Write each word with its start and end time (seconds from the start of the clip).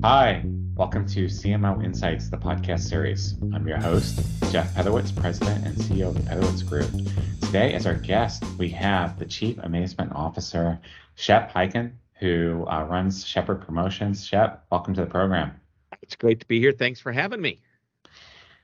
Hi, 0.00 0.42
welcome 0.74 1.06
to 1.08 1.26
CMO 1.26 1.84
Insights, 1.84 2.28
the 2.28 2.36
podcast 2.36 2.80
series. 2.80 3.34
I'm 3.54 3.68
your 3.68 3.78
host, 3.78 4.18
Jeff 4.50 4.74
Pedowitz, 4.74 5.14
President 5.14 5.64
and 5.64 5.76
CEO 5.76 6.08
of 6.08 6.14
the 6.14 6.22
Pedowitz 6.28 6.66
Group. 6.68 6.90
Today, 7.42 7.74
as 7.74 7.86
our 7.86 7.94
guest, 7.94 8.42
we 8.58 8.68
have 8.70 9.16
the 9.18 9.26
Chief 9.26 9.58
Amazement 9.58 10.10
Officer, 10.12 10.80
Shep 11.14 11.52
Hyken, 11.52 11.92
who 12.14 12.66
uh, 12.68 12.84
runs 12.84 13.24
Shepherd 13.24 13.60
Promotions. 13.60 14.26
Shep, 14.26 14.64
welcome 14.72 14.92
to 14.94 15.02
the 15.02 15.06
program. 15.06 15.52
It's 16.00 16.16
great 16.16 16.40
to 16.40 16.46
be 16.46 16.58
here. 16.58 16.72
Thanks 16.72 16.98
for 16.98 17.12
having 17.12 17.40
me. 17.40 17.60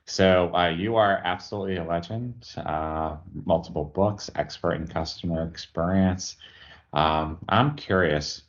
So, 0.07 0.53
uh, 0.57 0.71
you 0.71 0.97
are 0.97 1.21
absolutely 1.23 1.77
a 1.77 1.85
legend, 1.85 2.49
uh, 2.57 3.17
multiple 3.45 3.85
books, 3.85 4.29
expert 4.35 4.73
in 4.73 4.89
customer 4.89 5.47
experience. 5.47 6.37
Um, 6.93 7.39
I'm 7.49 7.77
curious, 7.77 8.43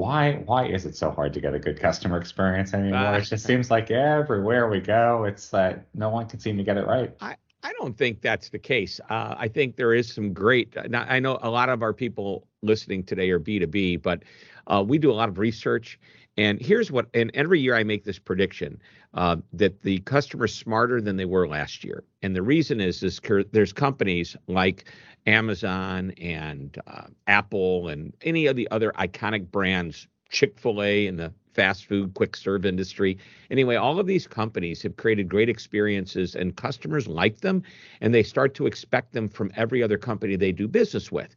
why 0.00 0.32
why 0.46 0.66
is 0.66 0.86
it 0.86 0.96
so 0.96 1.10
hard 1.10 1.34
to 1.34 1.40
get 1.40 1.54
a 1.54 1.58
good 1.58 1.78
customer 1.78 2.18
experience 2.18 2.72
anymore? 2.74 3.14
It 3.14 3.20
ah. 3.20 3.20
just 3.20 3.44
seems 3.44 3.70
like 3.70 3.90
everywhere 3.90 4.68
we 4.68 4.80
go, 4.80 5.24
it's 5.24 5.48
that 5.50 5.86
no 5.94 6.08
one 6.08 6.26
can 6.26 6.40
seem 6.40 6.56
to 6.56 6.64
get 6.64 6.76
it 6.76 6.86
right. 6.86 7.12
I, 7.20 7.36
I 7.62 7.72
don't 7.78 7.96
think 7.96 8.22
that's 8.22 8.48
the 8.48 8.58
case. 8.58 9.00
Uh, 9.10 9.34
I 9.36 9.48
think 9.48 9.76
there 9.76 9.92
is 9.92 10.12
some 10.12 10.32
great. 10.32 10.74
Now, 10.88 11.04
I 11.08 11.20
know 11.20 11.38
a 11.42 11.50
lot 11.50 11.68
of 11.68 11.82
our 11.82 11.92
people 11.92 12.46
listening 12.62 13.04
today 13.04 13.30
are 13.30 13.40
B2B, 13.40 14.02
but 14.02 14.22
uh, 14.66 14.84
we 14.86 14.98
do 14.98 15.10
a 15.10 15.14
lot 15.14 15.28
of 15.28 15.38
research. 15.38 15.98
And 16.36 16.60
here's 16.60 16.90
what, 16.90 17.06
and 17.12 17.30
every 17.34 17.60
year 17.60 17.74
I 17.74 17.84
make 17.84 18.04
this 18.04 18.18
prediction 18.18 18.80
uh, 19.14 19.36
that 19.52 19.82
the 19.82 19.98
customer's 20.00 20.54
smarter 20.54 21.00
than 21.00 21.16
they 21.16 21.24
were 21.24 21.46
last 21.46 21.84
year. 21.84 22.04
And 22.22 22.34
the 22.34 22.42
reason 22.42 22.80
is, 22.80 23.02
is 23.02 23.20
there's 23.52 23.72
companies 23.72 24.36
like 24.46 24.84
Amazon 25.26 26.12
and 26.12 26.78
uh, 26.86 27.08
Apple 27.26 27.88
and 27.88 28.14
any 28.22 28.46
of 28.46 28.56
the 28.56 28.70
other 28.70 28.92
iconic 28.92 29.50
brands, 29.50 30.06
Chick 30.30 30.58
fil 30.58 30.82
A 30.82 31.08
and 31.08 31.18
the 31.18 31.32
fast 31.54 31.86
food 31.86 32.14
quick 32.14 32.36
serve 32.36 32.64
industry. 32.64 33.18
Anyway, 33.50 33.76
all 33.76 33.98
of 33.98 34.06
these 34.06 34.26
companies 34.26 34.82
have 34.82 34.96
created 34.96 35.28
great 35.28 35.48
experiences 35.48 36.34
and 36.34 36.56
customers 36.56 37.08
like 37.08 37.40
them 37.40 37.62
and 38.00 38.14
they 38.14 38.22
start 38.22 38.54
to 38.54 38.66
expect 38.66 39.12
them 39.12 39.28
from 39.28 39.50
every 39.56 39.82
other 39.82 39.98
company 39.98 40.36
they 40.36 40.52
do 40.52 40.68
business 40.68 41.10
with. 41.10 41.34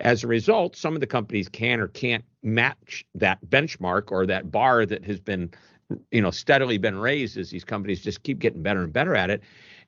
As 0.00 0.22
a 0.22 0.26
result, 0.26 0.76
some 0.76 0.94
of 0.94 1.00
the 1.00 1.06
companies 1.06 1.48
can 1.48 1.80
or 1.80 1.88
can't 1.88 2.24
match 2.42 3.04
that 3.14 3.38
benchmark 3.48 4.10
or 4.10 4.26
that 4.26 4.50
bar 4.50 4.84
that 4.86 5.04
has 5.04 5.20
been 5.20 5.50
you 6.10 6.20
know 6.20 6.32
steadily 6.32 6.78
been 6.78 6.98
raised 6.98 7.38
as 7.38 7.50
these 7.50 7.64
companies 7.64 8.02
just 8.02 8.24
keep 8.24 8.40
getting 8.40 8.60
better 8.60 8.82
and 8.82 8.92
better 8.92 9.14
at 9.14 9.30
it 9.30 9.40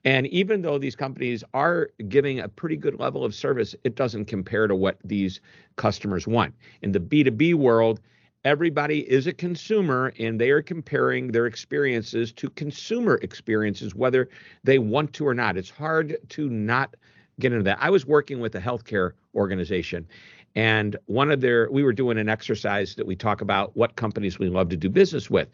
and 0.04 0.26
even 0.28 0.62
though 0.62 0.78
these 0.78 0.94
companies 0.94 1.42
are 1.54 1.90
giving 2.08 2.40
a 2.40 2.48
pretty 2.48 2.76
good 2.76 2.98
level 3.00 3.24
of 3.24 3.34
service, 3.34 3.74
it 3.84 3.96
doesn't 3.96 4.26
compare 4.26 4.66
to 4.66 4.74
what 4.74 4.98
these 5.04 5.40
customers 5.76 6.26
want. 6.26 6.54
In 6.82 6.92
the 6.92 7.00
B2B 7.00 7.54
world, 7.54 8.00
everybody 8.48 9.00
is 9.10 9.26
a 9.26 9.32
consumer 9.32 10.14
and 10.18 10.40
they 10.40 10.48
are 10.48 10.62
comparing 10.62 11.28
their 11.32 11.44
experiences 11.44 12.32
to 12.32 12.48
consumer 12.50 13.18
experiences, 13.22 13.94
whether 13.94 14.26
they 14.64 14.78
want 14.78 15.12
to 15.12 15.26
or 15.26 15.34
not. 15.34 15.58
It's 15.58 15.68
hard 15.68 16.16
to 16.30 16.48
not 16.48 16.96
get 17.38 17.52
into 17.52 17.62
that. 17.64 17.76
I 17.78 17.90
was 17.90 18.06
working 18.06 18.40
with 18.40 18.54
a 18.54 18.60
healthcare 18.60 19.12
organization 19.34 20.08
and 20.54 20.96
one 21.04 21.30
of 21.30 21.42
their 21.42 21.70
we 21.70 21.82
were 21.82 21.92
doing 21.92 22.16
an 22.16 22.30
exercise 22.30 22.94
that 22.94 23.06
we 23.06 23.14
talk 23.14 23.42
about 23.42 23.76
what 23.76 23.96
companies 23.96 24.38
we 24.38 24.48
love 24.48 24.70
to 24.70 24.78
do 24.78 24.88
business 24.88 25.28
with 25.28 25.48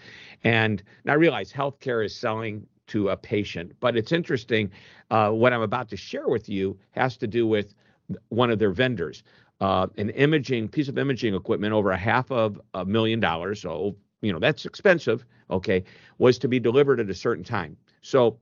and 0.45 0.85
i 1.09 1.15
realize 1.15 1.53
healthcare 1.53 2.05
is 2.05 2.15
selling 2.15 2.65
to 2.87 3.09
a 3.09 3.17
patient. 3.17 3.73
But 3.81 3.97
it's 3.97 4.13
interesting. 4.13 4.71
Uh, 5.11 5.31
what 5.31 5.53
I'm 5.53 5.63
about 5.63 5.89
to 5.91 5.97
share 5.97 6.29
with 6.29 6.49
you 6.49 6.79
has 6.91 7.17
to 7.19 7.27
do 7.27 7.47
with 7.47 7.75
one 8.29 8.51
of 8.51 8.59
their 8.59 8.71
vendors, 8.71 9.23
uh, 9.61 9.87
an 9.97 10.11
imaging 10.11 10.69
piece 10.69 10.89
of 10.89 10.99
imaging 10.99 11.35
equipment 11.35 11.73
over 11.73 11.91
a 11.91 11.97
half 11.97 12.31
of 12.31 12.61
a 12.75 12.85
million 12.85 13.21
dollars. 13.21 13.61
So 13.61 13.97
you 14.21 14.33
know 14.33 14.39
that's 14.39 14.65
expensive. 14.65 15.25
Okay, 15.51 15.85
was 16.19 16.39
to 16.39 16.49
be 16.49 16.59
delivered 16.59 17.01
at 17.01 17.11
a 17.11 17.15
certain 17.15 17.45
time. 17.45 17.77
So 18.03 18.39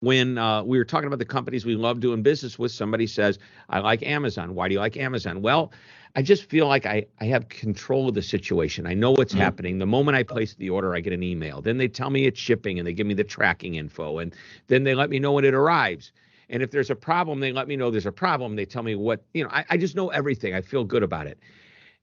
when 0.00 0.36
uh, 0.36 0.62
we 0.62 0.76
were 0.76 0.84
talking 0.84 1.06
about 1.06 1.18
the 1.18 1.24
companies 1.24 1.64
we 1.64 1.76
love 1.76 2.00
doing 2.00 2.22
business 2.22 2.58
with, 2.58 2.70
somebody 2.70 3.06
says, 3.06 3.38
I 3.70 3.78
like 3.78 4.02
Amazon. 4.02 4.54
Why 4.54 4.68
do 4.68 4.74
you 4.74 4.80
like 4.80 4.98
Amazon? 4.98 5.40
Well, 5.40 5.72
I 6.14 6.22
just 6.22 6.44
feel 6.44 6.68
like 6.68 6.86
I, 6.86 7.06
I 7.20 7.24
have 7.24 7.48
control 7.48 8.08
of 8.08 8.14
the 8.14 8.22
situation. 8.22 8.86
I 8.86 8.94
know 8.94 9.12
what's 9.12 9.32
mm-hmm. 9.32 9.42
happening. 9.42 9.78
The 9.78 9.86
moment 9.86 10.16
I 10.16 10.22
place 10.22 10.54
the 10.54 10.70
order, 10.70 10.94
I 10.94 11.00
get 11.00 11.12
an 11.12 11.22
email. 11.22 11.60
Then 11.62 11.78
they 11.78 11.88
tell 11.88 12.10
me 12.10 12.26
it's 12.26 12.38
shipping 12.38 12.78
and 12.78 12.86
they 12.86 12.92
give 12.92 13.06
me 13.06 13.14
the 13.14 13.24
tracking 13.24 13.76
info. 13.76 14.18
And 14.18 14.34
then 14.68 14.84
they 14.84 14.94
let 14.94 15.10
me 15.10 15.18
know 15.18 15.32
when 15.32 15.44
it 15.44 15.54
arrives. 15.54 16.12
And 16.48 16.62
if 16.62 16.70
there's 16.70 16.90
a 16.90 16.96
problem, 16.96 17.40
they 17.40 17.52
let 17.52 17.68
me 17.68 17.76
know 17.76 17.90
there's 17.90 18.06
a 18.06 18.12
problem. 18.12 18.56
They 18.56 18.66
tell 18.66 18.82
me 18.82 18.94
what, 18.94 19.24
you 19.34 19.44
know, 19.44 19.50
I, 19.50 19.64
I 19.70 19.76
just 19.76 19.96
know 19.96 20.08
everything. 20.08 20.54
I 20.54 20.60
feel 20.60 20.84
good 20.84 21.02
about 21.02 21.26
it. 21.26 21.38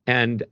And 0.07 0.43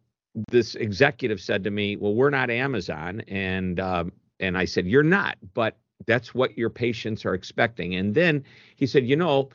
this 0.51 0.75
executive 0.75 1.41
said 1.41 1.63
to 1.63 1.71
me, 1.71 1.95
Well, 1.95 2.13
we're 2.13 2.29
not 2.29 2.49
Amazon. 2.49 3.21
And 3.27 3.79
um, 3.79 4.11
and 4.39 4.57
I 4.57 4.65
said, 4.65 4.85
You're 4.85 5.03
not, 5.03 5.37
but 5.53 5.77
that's 6.05 6.33
what 6.33 6.57
your 6.57 6.69
patients 6.69 7.25
are 7.25 7.33
expecting. 7.33 7.95
And 7.95 8.15
then 8.15 8.43
he 8.75 8.85
said, 8.85 9.05
You 9.05 9.15
know, 9.15 9.49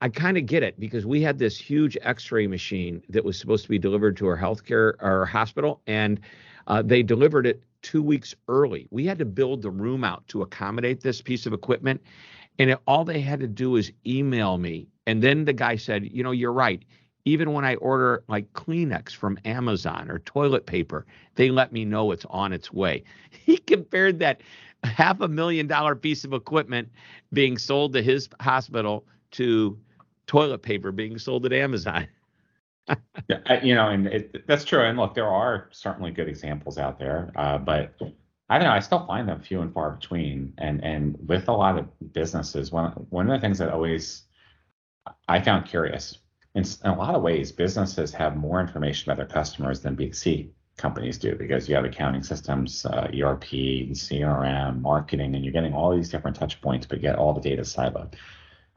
I 0.00 0.08
kind 0.08 0.36
of 0.36 0.46
get 0.46 0.62
it 0.62 0.78
because 0.78 1.06
we 1.06 1.22
had 1.22 1.38
this 1.38 1.58
huge 1.58 1.96
X-ray 2.02 2.46
machine 2.46 3.02
that 3.08 3.24
was 3.24 3.38
supposed 3.38 3.62
to 3.64 3.70
be 3.70 3.78
delivered 3.78 4.16
to 4.18 4.26
our 4.26 4.36
healthcare 4.36 4.94
our 5.00 5.24
hospital, 5.24 5.80
and 5.86 6.20
uh, 6.66 6.82
they 6.82 7.02
delivered 7.02 7.46
it 7.46 7.62
two 7.82 8.02
weeks 8.02 8.34
early. 8.48 8.88
We 8.90 9.06
had 9.06 9.18
to 9.20 9.24
build 9.24 9.62
the 9.62 9.70
room 9.70 10.04
out 10.04 10.26
to 10.28 10.42
accommodate 10.42 11.00
this 11.00 11.22
piece 11.22 11.46
of 11.46 11.52
equipment, 11.52 12.02
and 12.58 12.70
it, 12.70 12.78
all 12.86 13.04
they 13.04 13.20
had 13.20 13.40
to 13.40 13.46
do 13.46 13.76
is 13.76 13.92
email 14.06 14.58
me. 14.58 14.88
And 15.06 15.22
then 15.22 15.44
the 15.44 15.52
guy 15.52 15.76
said, 15.76 16.10
"You 16.10 16.22
know, 16.24 16.32
you're 16.32 16.52
right. 16.52 16.82
Even 17.24 17.52
when 17.52 17.64
I 17.64 17.76
order 17.76 18.24
like 18.28 18.52
Kleenex 18.54 19.12
from 19.14 19.38
Amazon 19.44 20.10
or 20.10 20.18
toilet 20.20 20.66
paper, 20.66 21.06
they 21.36 21.50
let 21.50 21.72
me 21.72 21.84
know 21.84 22.10
it's 22.12 22.26
on 22.26 22.52
its 22.52 22.72
way." 22.72 23.04
He 23.46 23.58
compared 23.58 24.18
that 24.20 24.40
half 24.82 25.20
a 25.20 25.28
million 25.28 25.66
dollar 25.68 25.94
piece 25.94 26.24
of 26.24 26.32
equipment 26.32 26.88
being 27.32 27.58
sold 27.58 27.92
to 27.92 28.02
his 28.02 28.28
hospital 28.40 29.06
to 29.32 29.78
toilet 30.26 30.62
paper 30.62 30.90
being 30.92 31.18
sold 31.18 31.46
at 31.46 31.52
Amazon. 31.52 32.08
yeah, 33.28 33.64
you 33.64 33.74
know, 33.74 33.88
and 33.88 34.06
it, 34.06 34.46
that's 34.46 34.64
true. 34.64 34.82
And 34.84 34.98
look, 34.98 35.14
there 35.14 35.28
are 35.28 35.68
certainly 35.72 36.10
good 36.10 36.28
examples 36.28 36.78
out 36.78 36.98
there, 36.98 37.32
uh, 37.36 37.58
but 37.58 37.94
I 38.48 38.58
don't 38.58 38.68
know. 38.68 38.74
I 38.74 38.80
still 38.80 39.06
find 39.06 39.28
them 39.28 39.42
few 39.42 39.60
and 39.60 39.72
far 39.72 39.92
between. 39.92 40.54
And 40.58 40.82
and 40.84 41.16
with 41.26 41.48
a 41.48 41.52
lot 41.52 41.78
of 41.78 42.12
businesses, 42.12 42.70
one 42.70 42.92
one 43.10 43.28
of 43.30 43.40
the 43.40 43.44
things 43.44 43.58
that 43.58 43.70
always 43.70 44.24
I 45.28 45.40
found 45.40 45.66
curious, 45.66 46.18
in, 46.54 46.64
in 46.84 46.90
a 46.90 46.96
lot 46.96 47.14
of 47.14 47.22
ways, 47.22 47.52
businesses 47.52 48.12
have 48.14 48.36
more 48.36 48.60
information 48.60 49.10
about 49.10 49.18
their 49.18 49.34
customers 49.34 49.80
than 49.80 49.96
B2C 49.96 50.50
companies 50.76 51.18
do 51.18 51.34
because 51.34 51.68
you 51.68 51.74
have 51.74 51.84
accounting 51.84 52.22
systems, 52.22 52.84
uh, 52.86 53.08
ERP, 53.14 53.44
CRM, 53.92 54.80
marketing, 54.80 55.34
and 55.34 55.44
you're 55.44 55.52
getting 55.52 55.74
all 55.74 55.94
these 55.94 56.10
different 56.10 56.36
touch 56.36 56.60
points, 56.60 56.86
but 56.86 57.00
get 57.00 57.16
all 57.16 57.32
the 57.32 57.40
data 57.40 57.62
siloed. 57.62 58.14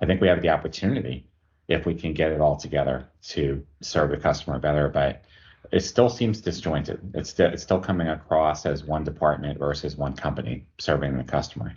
I 0.01 0.05
think 0.05 0.21
we 0.21 0.27
have 0.29 0.41
the 0.41 0.49
opportunity 0.49 1.28
if 1.69 1.85
we 1.85 1.93
can 1.93 2.13
get 2.13 2.31
it 2.31 2.41
all 2.41 2.57
together 2.57 3.07
to 3.21 3.65
serve 3.81 4.09
the 4.09 4.17
customer 4.17 4.59
better. 4.59 4.89
But 4.89 5.23
it 5.71 5.81
still 5.81 6.09
seems 6.09 6.41
disjointed. 6.41 6.99
It's 7.13 7.29
still, 7.29 7.53
it's 7.53 7.63
still 7.63 7.79
coming 7.79 8.07
across 8.07 8.65
as 8.65 8.83
one 8.83 9.03
department 9.03 9.59
versus 9.59 9.95
one 9.95 10.15
company 10.15 10.65
serving 10.79 11.15
the 11.17 11.23
customer. 11.23 11.73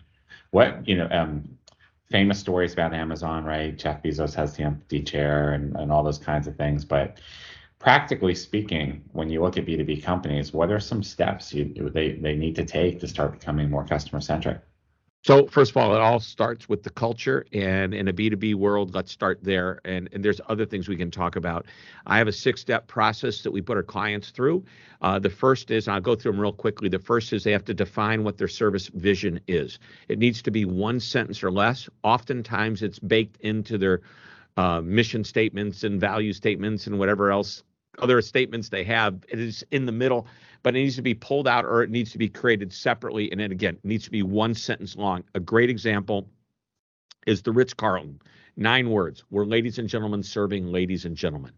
What 0.50 0.86
you 0.88 0.96
know, 0.96 1.08
um, 1.10 1.58
famous 2.10 2.38
stories 2.38 2.72
about 2.72 2.94
Amazon, 2.94 3.44
right? 3.44 3.76
Jeff 3.76 4.02
Bezos 4.02 4.34
has 4.34 4.56
the 4.56 4.64
empty 4.64 5.02
chair 5.02 5.52
and, 5.52 5.76
and 5.76 5.92
all 5.92 6.02
those 6.02 6.18
kinds 6.18 6.46
of 6.46 6.56
things. 6.56 6.84
But 6.84 7.18
practically 7.78 8.34
speaking, 8.34 9.02
when 9.12 9.28
you 9.28 9.42
look 9.42 9.58
at 9.58 9.66
B2B 9.66 10.02
companies, 10.02 10.52
what 10.52 10.70
are 10.70 10.80
some 10.80 11.02
steps 11.02 11.52
you, 11.52 11.90
they, 11.92 12.12
they 12.12 12.36
need 12.36 12.54
to 12.56 12.64
take 12.64 13.00
to 13.00 13.08
start 13.08 13.32
becoming 13.38 13.68
more 13.68 13.84
customer 13.84 14.20
centric? 14.20 14.60
So 15.24 15.46
first 15.46 15.70
of 15.70 15.76
all, 15.76 15.94
it 15.94 16.00
all 16.00 16.18
starts 16.18 16.68
with 16.68 16.82
the 16.82 16.90
culture, 16.90 17.46
and 17.52 17.94
in 17.94 18.08
a 18.08 18.12
B 18.12 18.28
two 18.28 18.36
B 18.36 18.54
world, 18.54 18.92
let's 18.92 19.12
start 19.12 19.38
there. 19.40 19.80
And 19.84 20.08
and 20.12 20.24
there's 20.24 20.40
other 20.48 20.66
things 20.66 20.88
we 20.88 20.96
can 20.96 21.12
talk 21.12 21.36
about. 21.36 21.66
I 22.06 22.18
have 22.18 22.26
a 22.26 22.32
six 22.32 22.60
step 22.60 22.88
process 22.88 23.42
that 23.42 23.52
we 23.52 23.62
put 23.62 23.76
our 23.76 23.84
clients 23.84 24.30
through. 24.30 24.64
Uh, 25.00 25.20
the 25.20 25.30
first 25.30 25.70
is 25.70 25.86
I'll 25.86 26.00
go 26.00 26.16
through 26.16 26.32
them 26.32 26.40
real 26.40 26.52
quickly. 26.52 26.88
The 26.88 26.98
first 26.98 27.32
is 27.32 27.44
they 27.44 27.52
have 27.52 27.64
to 27.66 27.74
define 27.74 28.24
what 28.24 28.36
their 28.36 28.48
service 28.48 28.88
vision 28.88 29.38
is. 29.46 29.78
It 30.08 30.18
needs 30.18 30.42
to 30.42 30.50
be 30.50 30.64
one 30.64 30.98
sentence 30.98 31.44
or 31.44 31.52
less. 31.52 31.88
Oftentimes, 32.02 32.82
it's 32.82 32.98
baked 32.98 33.36
into 33.42 33.78
their 33.78 34.00
uh, 34.56 34.80
mission 34.80 35.22
statements 35.22 35.84
and 35.84 36.00
value 36.00 36.32
statements 36.32 36.88
and 36.88 36.98
whatever 36.98 37.30
else 37.30 37.62
other 37.98 38.20
statements 38.22 38.68
they 38.68 38.84
have. 38.84 39.24
It 39.28 39.38
is 39.38 39.64
in 39.70 39.86
the 39.86 39.92
middle, 39.92 40.26
but 40.62 40.74
it 40.74 40.80
needs 40.80 40.96
to 40.96 41.02
be 41.02 41.14
pulled 41.14 41.48
out 41.48 41.64
or 41.64 41.82
it 41.82 41.90
needs 41.90 42.12
to 42.12 42.18
be 42.18 42.28
created 42.28 42.72
separately. 42.72 43.30
And 43.30 43.40
then 43.40 43.52
again, 43.52 43.74
it 43.74 43.84
needs 43.84 44.04
to 44.04 44.10
be 44.10 44.22
one 44.22 44.54
sentence 44.54 44.96
long. 44.96 45.24
A 45.34 45.40
great 45.40 45.70
example 45.70 46.28
is 47.26 47.42
the 47.42 47.52
Ritz 47.52 47.74
Carlton. 47.74 48.20
Nine 48.56 48.90
words. 48.90 49.24
We're 49.30 49.44
ladies 49.44 49.78
and 49.78 49.88
gentlemen 49.88 50.22
serving 50.22 50.66
ladies 50.66 51.04
and 51.04 51.16
gentlemen. 51.16 51.52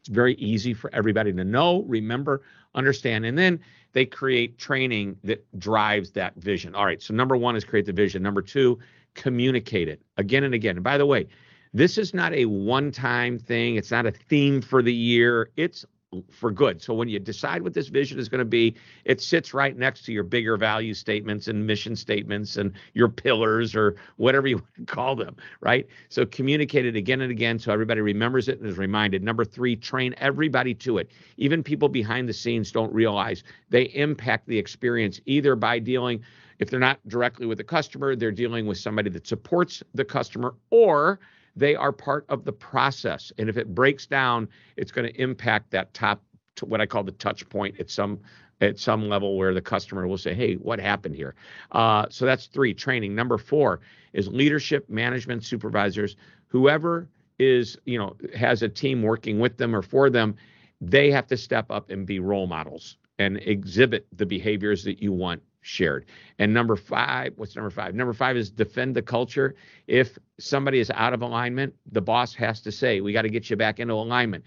It's 0.00 0.08
very 0.08 0.34
easy 0.34 0.72
for 0.72 0.94
everybody 0.94 1.32
to 1.32 1.44
know, 1.44 1.82
remember, 1.82 2.42
understand. 2.74 3.26
And 3.26 3.36
then 3.36 3.58
they 3.92 4.06
create 4.06 4.56
training 4.58 5.16
that 5.24 5.44
drives 5.58 6.12
that 6.12 6.36
vision. 6.36 6.74
All 6.76 6.84
right. 6.84 7.02
So 7.02 7.12
number 7.12 7.36
one 7.36 7.56
is 7.56 7.64
create 7.64 7.86
the 7.86 7.92
vision. 7.92 8.22
Number 8.22 8.42
two, 8.42 8.78
communicate 9.14 9.88
it 9.88 10.00
again 10.16 10.44
and 10.44 10.54
again. 10.54 10.76
And 10.76 10.84
by 10.84 10.98
the 10.98 11.06
way, 11.06 11.26
this 11.76 11.98
is 11.98 12.14
not 12.14 12.32
a 12.32 12.46
one 12.46 12.90
time 12.90 13.38
thing, 13.38 13.76
it's 13.76 13.90
not 13.90 14.06
a 14.06 14.10
theme 14.10 14.62
for 14.62 14.82
the 14.82 14.92
year. 14.92 15.50
It's 15.56 15.84
for 16.30 16.50
good. 16.50 16.80
So 16.80 16.94
when 16.94 17.08
you 17.08 17.18
decide 17.18 17.60
what 17.60 17.74
this 17.74 17.88
vision 17.88 18.18
is 18.18 18.30
going 18.30 18.38
to 18.38 18.46
be, 18.46 18.76
it 19.04 19.20
sits 19.20 19.52
right 19.52 19.76
next 19.76 20.06
to 20.06 20.12
your 20.12 20.22
bigger 20.22 20.56
value 20.56 20.94
statements 20.94 21.48
and 21.48 21.66
mission 21.66 21.94
statements 21.94 22.56
and 22.56 22.72
your 22.94 23.08
pillars 23.10 23.74
or 23.74 23.96
whatever 24.16 24.46
you 24.46 24.62
call 24.86 25.16
them, 25.16 25.36
right? 25.60 25.86
So 26.08 26.24
communicate 26.24 26.86
it 26.86 26.96
again 26.96 27.20
and 27.20 27.30
again 27.30 27.58
so 27.58 27.72
everybody 27.72 28.00
remembers 28.00 28.48
it 28.48 28.58
and 28.58 28.66
is 28.66 28.78
reminded. 28.78 29.22
Number 29.22 29.44
three, 29.44 29.76
train 29.76 30.14
everybody 30.16 30.72
to 30.76 30.96
it. 30.96 31.10
Even 31.36 31.62
people 31.62 31.90
behind 31.90 32.26
the 32.26 32.32
scenes 32.32 32.72
don't 32.72 32.92
realize 32.94 33.42
they 33.68 33.82
impact 33.82 34.46
the 34.46 34.56
experience 34.56 35.20
either 35.26 35.54
by 35.54 35.78
dealing 35.78 36.22
if 36.58 36.70
they're 36.70 36.80
not 36.80 37.06
directly 37.06 37.44
with 37.44 37.58
the 37.58 37.64
customer, 37.64 38.16
they're 38.16 38.32
dealing 38.32 38.66
with 38.66 38.78
somebody 38.78 39.10
that 39.10 39.26
supports 39.26 39.82
the 39.92 40.04
customer 40.06 40.54
or 40.70 41.20
they 41.56 41.74
are 41.74 41.92
part 41.92 42.26
of 42.28 42.44
the 42.44 42.52
process. 42.52 43.32
And 43.38 43.48
if 43.48 43.56
it 43.56 43.74
breaks 43.74 44.06
down, 44.06 44.48
it's 44.76 44.92
going 44.92 45.10
to 45.10 45.20
impact 45.20 45.70
that 45.70 45.92
top, 45.94 46.22
what 46.62 46.80
I 46.80 46.86
call 46.86 47.02
the 47.02 47.12
touch 47.12 47.48
point 47.48 47.80
at 47.80 47.90
some 47.90 48.20
at 48.62 48.78
some 48.78 49.06
level 49.10 49.36
where 49.36 49.52
the 49.52 49.60
customer 49.60 50.06
will 50.06 50.16
say, 50.16 50.32
"Hey, 50.32 50.54
what 50.54 50.78
happened 50.78 51.14
here?" 51.14 51.34
Uh, 51.72 52.06
so 52.08 52.24
that's 52.24 52.46
three 52.46 52.72
training. 52.72 53.14
Number 53.14 53.36
four 53.36 53.80
is 54.14 54.28
leadership, 54.28 54.88
management, 54.88 55.44
supervisors, 55.44 56.16
whoever 56.48 57.08
is 57.38 57.76
you 57.84 57.98
know 57.98 58.16
has 58.34 58.62
a 58.62 58.68
team 58.68 59.02
working 59.02 59.38
with 59.38 59.56
them 59.58 59.74
or 59.74 59.82
for 59.82 60.08
them, 60.08 60.36
they 60.80 61.10
have 61.10 61.26
to 61.26 61.36
step 61.36 61.70
up 61.70 61.90
and 61.90 62.06
be 62.06 62.18
role 62.18 62.46
models 62.46 62.96
and 63.18 63.38
exhibit 63.38 64.06
the 64.12 64.26
behaviors 64.26 64.84
that 64.84 65.02
you 65.02 65.12
want 65.12 65.42
shared. 65.66 66.06
And 66.38 66.54
number 66.54 66.76
five, 66.76 67.32
what's 67.36 67.56
number 67.56 67.70
five? 67.70 67.94
Number 67.94 68.12
five 68.12 68.36
is 68.36 68.50
defend 68.50 68.94
the 68.94 69.02
culture. 69.02 69.54
If 69.86 70.18
somebody 70.38 70.78
is 70.78 70.90
out 70.94 71.12
of 71.12 71.22
alignment, 71.22 71.74
the 71.90 72.00
boss 72.00 72.34
has 72.34 72.60
to 72.62 72.72
say, 72.72 73.00
we 73.00 73.12
got 73.12 73.22
to 73.22 73.28
get 73.28 73.50
you 73.50 73.56
back 73.56 73.80
into 73.80 73.94
alignment. 73.94 74.44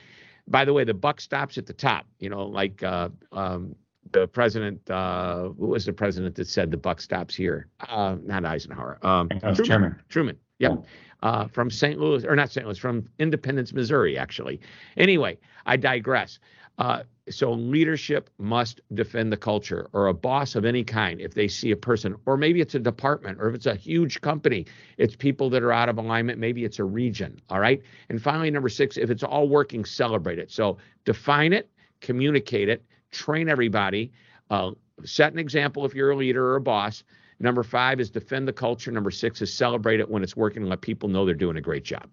By 0.48 0.66
the 0.66 0.74
way, 0.74 0.83
the 0.83 0.94
buck 0.94 1.21
stops 1.21 1.57
at 1.57 1.66
the 1.66 1.74
top. 1.74 2.06
You 2.19 2.30
know, 2.30 2.45
like 2.45 2.81
uh, 2.81 3.10
um, 3.31 3.75
the 4.12 4.27
president, 4.27 4.89
uh, 4.89 5.50
who 5.50 5.68
was 5.68 5.86
the 5.86 5.94
president 5.94 6.36
that 6.36 6.48
said 6.48 6.71
the 6.71 6.77
buck 6.77 7.01
stops 7.01 7.36
here? 7.36 7.68
Uh, 7.88 8.15
not 8.24 8.45
Eisenhower. 8.45 8.98
Um, 9.01 9.30
Truman. 9.30 9.65
Truman. 9.65 10.00
Truman. 10.10 10.38
Yep. 10.60 10.86
Uh, 11.22 11.48
from 11.48 11.69
St. 11.69 12.00
Louis, 12.00 12.24
or 12.25 12.36
not 12.36 12.50
St. 12.50 12.65
Louis, 12.65 12.77
from 12.77 13.07
Independence, 13.19 13.74
Missouri, 13.74 14.18
actually. 14.18 14.62
Anyway, 14.95 15.38
I 15.65 15.75
digress. 15.75 16.39
Uh, 16.77 17.04
so 17.29 17.51
leadership 17.51 18.29
must 18.37 18.81
defend 18.93 19.31
the 19.31 19.37
culture 19.37 19.89
or 19.93 20.07
a 20.07 20.13
boss 20.13 20.55
of 20.55 20.65
any 20.65 20.83
kind 20.83 21.21
if 21.21 21.33
they 21.33 21.47
see 21.47 21.71
a 21.71 21.75
person 21.75 22.15
or 22.25 22.37
maybe 22.37 22.61
it's 22.61 22.75
a 22.75 22.79
department 22.79 23.37
or 23.39 23.49
if 23.49 23.55
it's 23.55 23.65
a 23.65 23.75
huge 23.75 24.21
company 24.21 24.65
it's 24.97 25.15
people 25.15 25.49
that 25.49 25.63
are 25.63 25.71
out 25.71 25.89
of 25.89 25.97
alignment 25.97 26.39
maybe 26.39 26.65
it's 26.65 26.79
a 26.79 26.83
region 26.83 27.39
all 27.49 27.59
right? 27.59 27.81
And 28.09 28.21
finally 28.21 28.51
number 28.51 28.69
6 28.69 28.97
if 28.97 29.09
it's 29.09 29.23
all 29.23 29.47
working 29.47 29.85
celebrate 29.85 30.39
it. 30.39 30.51
So 30.51 30.77
define 31.05 31.53
it 31.53 31.69
communicate 32.01 32.69
it 32.69 32.83
train 33.11 33.49
everybody. 33.49 34.11
Uh, 34.49 34.71
set 35.03 35.33
an 35.33 35.39
example 35.39 35.85
if 35.85 35.93
you're 35.93 36.11
a 36.11 36.15
leader 36.15 36.45
or 36.51 36.55
a 36.55 36.61
boss. 36.61 37.03
Number 37.39 37.63
5 37.63 37.99
is 37.99 38.09
defend 38.09 38.47
the 38.47 38.53
culture. 38.53 38.91
Number 38.91 39.11
6 39.11 39.41
is 39.41 39.53
celebrate 39.53 39.99
it 39.99 40.09
when 40.09 40.23
it's 40.23 40.35
working 40.35 40.63
and 40.63 40.69
let 40.69 40.81
people 40.81 41.07
know 41.07 41.25
they're 41.25 41.35
doing 41.35 41.57
a 41.57 41.61
great 41.61 41.83
job. 41.83 42.09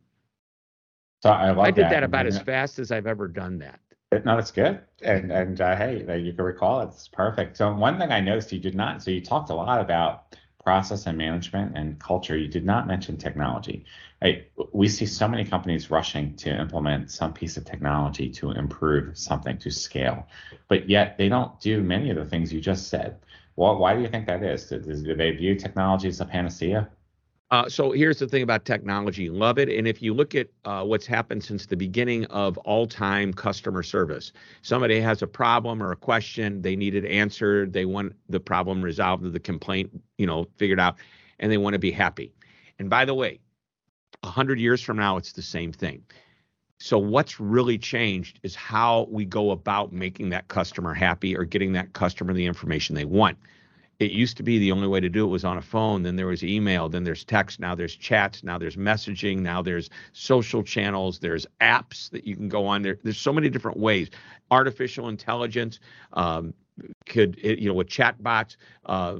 So 1.22 1.30
I, 1.30 1.50
like 1.50 1.68
I 1.68 1.70
did 1.70 1.84
that, 1.86 1.90
that 1.90 2.02
about 2.04 2.26
as 2.26 2.38
fast 2.38 2.78
as 2.78 2.92
I've 2.92 3.06
ever 3.06 3.26
done 3.26 3.58
that. 3.58 3.80
No, 4.12 4.38
it's 4.38 4.52
good. 4.52 4.80
And 5.02 5.32
and 5.32 5.60
uh, 5.60 5.76
hey, 5.76 5.98
you 6.20 6.32
can 6.32 6.44
recall 6.44 6.80
it. 6.80 6.86
It's 6.86 7.08
perfect. 7.08 7.56
So 7.56 7.72
one 7.74 7.98
thing 7.98 8.12
I 8.12 8.20
noticed 8.20 8.52
you 8.52 8.60
did 8.60 8.74
not. 8.74 9.02
So 9.02 9.10
you 9.10 9.20
talked 9.20 9.50
a 9.50 9.54
lot 9.54 9.80
about 9.80 10.36
process 10.64 11.06
and 11.06 11.18
management 11.18 11.76
and 11.76 11.98
culture. 11.98 12.36
You 12.36 12.48
did 12.48 12.64
not 12.64 12.86
mention 12.86 13.16
technology. 13.16 13.84
We 14.72 14.88
see 14.88 15.06
so 15.06 15.28
many 15.28 15.44
companies 15.44 15.90
rushing 15.90 16.34
to 16.36 16.50
implement 16.50 17.10
some 17.10 17.32
piece 17.32 17.56
of 17.56 17.64
technology 17.64 18.30
to 18.30 18.52
improve 18.52 19.18
something 19.18 19.58
to 19.58 19.70
scale, 19.70 20.26
but 20.68 20.88
yet 20.88 21.18
they 21.18 21.28
don't 21.28 21.58
do 21.60 21.82
many 21.82 22.10
of 22.10 22.16
the 22.16 22.24
things 22.24 22.52
you 22.52 22.60
just 22.60 22.88
said. 22.88 23.18
Well, 23.56 23.76
why 23.78 23.94
do 23.94 24.02
you 24.02 24.08
think 24.08 24.26
that 24.26 24.42
is? 24.42 24.66
Do, 24.68 24.80
do 24.80 25.14
they 25.16 25.30
view 25.32 25.54
technology 25.56 26.08
as 26.08 26.20
a 26.20 26.24
panacea? 26.26 26.88
Uh, 27.52 27.68
so 27.68 27.92
here's 27.92 28.18
the 28.18 28.26
thing 28.26 28.42
about 28.42 28.64
technology. 28.64 29.30
Love 29.30 29.58
it. 29.58 29.68
And 29.68 29.86
if 29.86 30.02
you 30.02 30.12
look 30.12 30.34
at 30.34 30.48
uh, 30.64 30.82
what's 30.82 31.06
happened 31.06 31.44
since 31.44 31.66
the 31.66 31.76
beginning 31.76 32.24
of 32.26 32.58
all 32.58 32.86
time 32.86 33.32
customer 33.32 33.82
service 33.84 34.32
somebody 34.62 35.00
has 35.00 35.22
a 35.22 35.26
problem 35.26 35.80
or 35.82 35.92
a 35.92 35.96
question 35.96 36.60
they 36.60 36.74
need 36.74 36.94
it 36.94 37.04
answered 37.04 37.72
they 37.72 37.84
want 37.84 38.12
the 38.28 38.40
problem 38.40 38.82
resolved 38.82 39.32
the 39.32 39.38
complaint 39.38 39.90
you 40.18 40.26
know 40.26 40.46
figured 40.56 40.80
out 40.80 40.96
and 41.38 41.52
they 41.52 41.58
want 41.58 41.74
to 41.74 41.78
be 41.78 41.92
happy. 41.92 42.32
And 42.78 42.90
by 42.90 43.04
the 43.04 43.14
way 43.14 43.38
100 44.22 44.58
years 44.58 44.82
from 44.82 44.96
now 44.96 45.16
it's 45.16 45.32
the 45.32 45.42
same 45.42 45.72
thing. 45.72 46.02
So 46.78 46.98
what's 46.98 47.38
really 47.40 47.78
changed 47.78 48.40
is 48.42 48.54
how 48.54 49.06
we 49.08 49.24
go 49.24 49.52
about 49.52 49.92
making 49.92 50.30
that 50.30 50.48
customer 50.48 50.92
happy 50.92 51.36
or 51.36 51.44
getting 51.44 51.72
that 51.72 51.92
customer 51.92 52.32
the 52.32 52.44
information 52.44 52.96
they 52.96 53.04
want 53.04 53.38
it 53.98 54.10
used 54.10 54.36
to 54.36 54.42
be 54.42 54.58
the 54.58 54.72
only 54.72 54.88
way 54.88 55.00
to 55.00 55.08
do 55.08 55.24
it 55.24 55.28
was 55.28 55.44
on 55.44 55.56
a 55.56 55.62
phone 55.62 56.02
then 56.02 56.16
there 56.16 56.26
was 56.26 56.44
email 56.44 56.88
then 56.88 57.04
there's 57.04 57.24
text 57.24 57.60
now 57.60 57.74
there's 57.74 57.96
chats 57.96 58.42
now 58.42 58.58
there's 58.58 58.76
messaging 58.76 59.38
now 59.38 59.62
there's 59.62 59.90
social 60.12 60.62
channels 60.62 61.18
there's 61.18 61.46
apps 61.60 62.10
that 62.10 62.26
you 62.26 62.36
can 62.36 62.48
go 62.48 62.66
on 62.66 62.82
there. 62.82 62.98
There's 63.02 63.18
so 63.18 63.32
many 63.32 63.48
different 63.48 63.78
ways. 63.78 64.10
Artificial 64.50 65.08
intelligence 65.08 65.80
um, 66.12 66.54
could 67.06 67.38
you 67.42 67.68
know 67.68 67.74
with 67.74 67.88
chatbots 67.88 68.56
uh, 68.86 69.16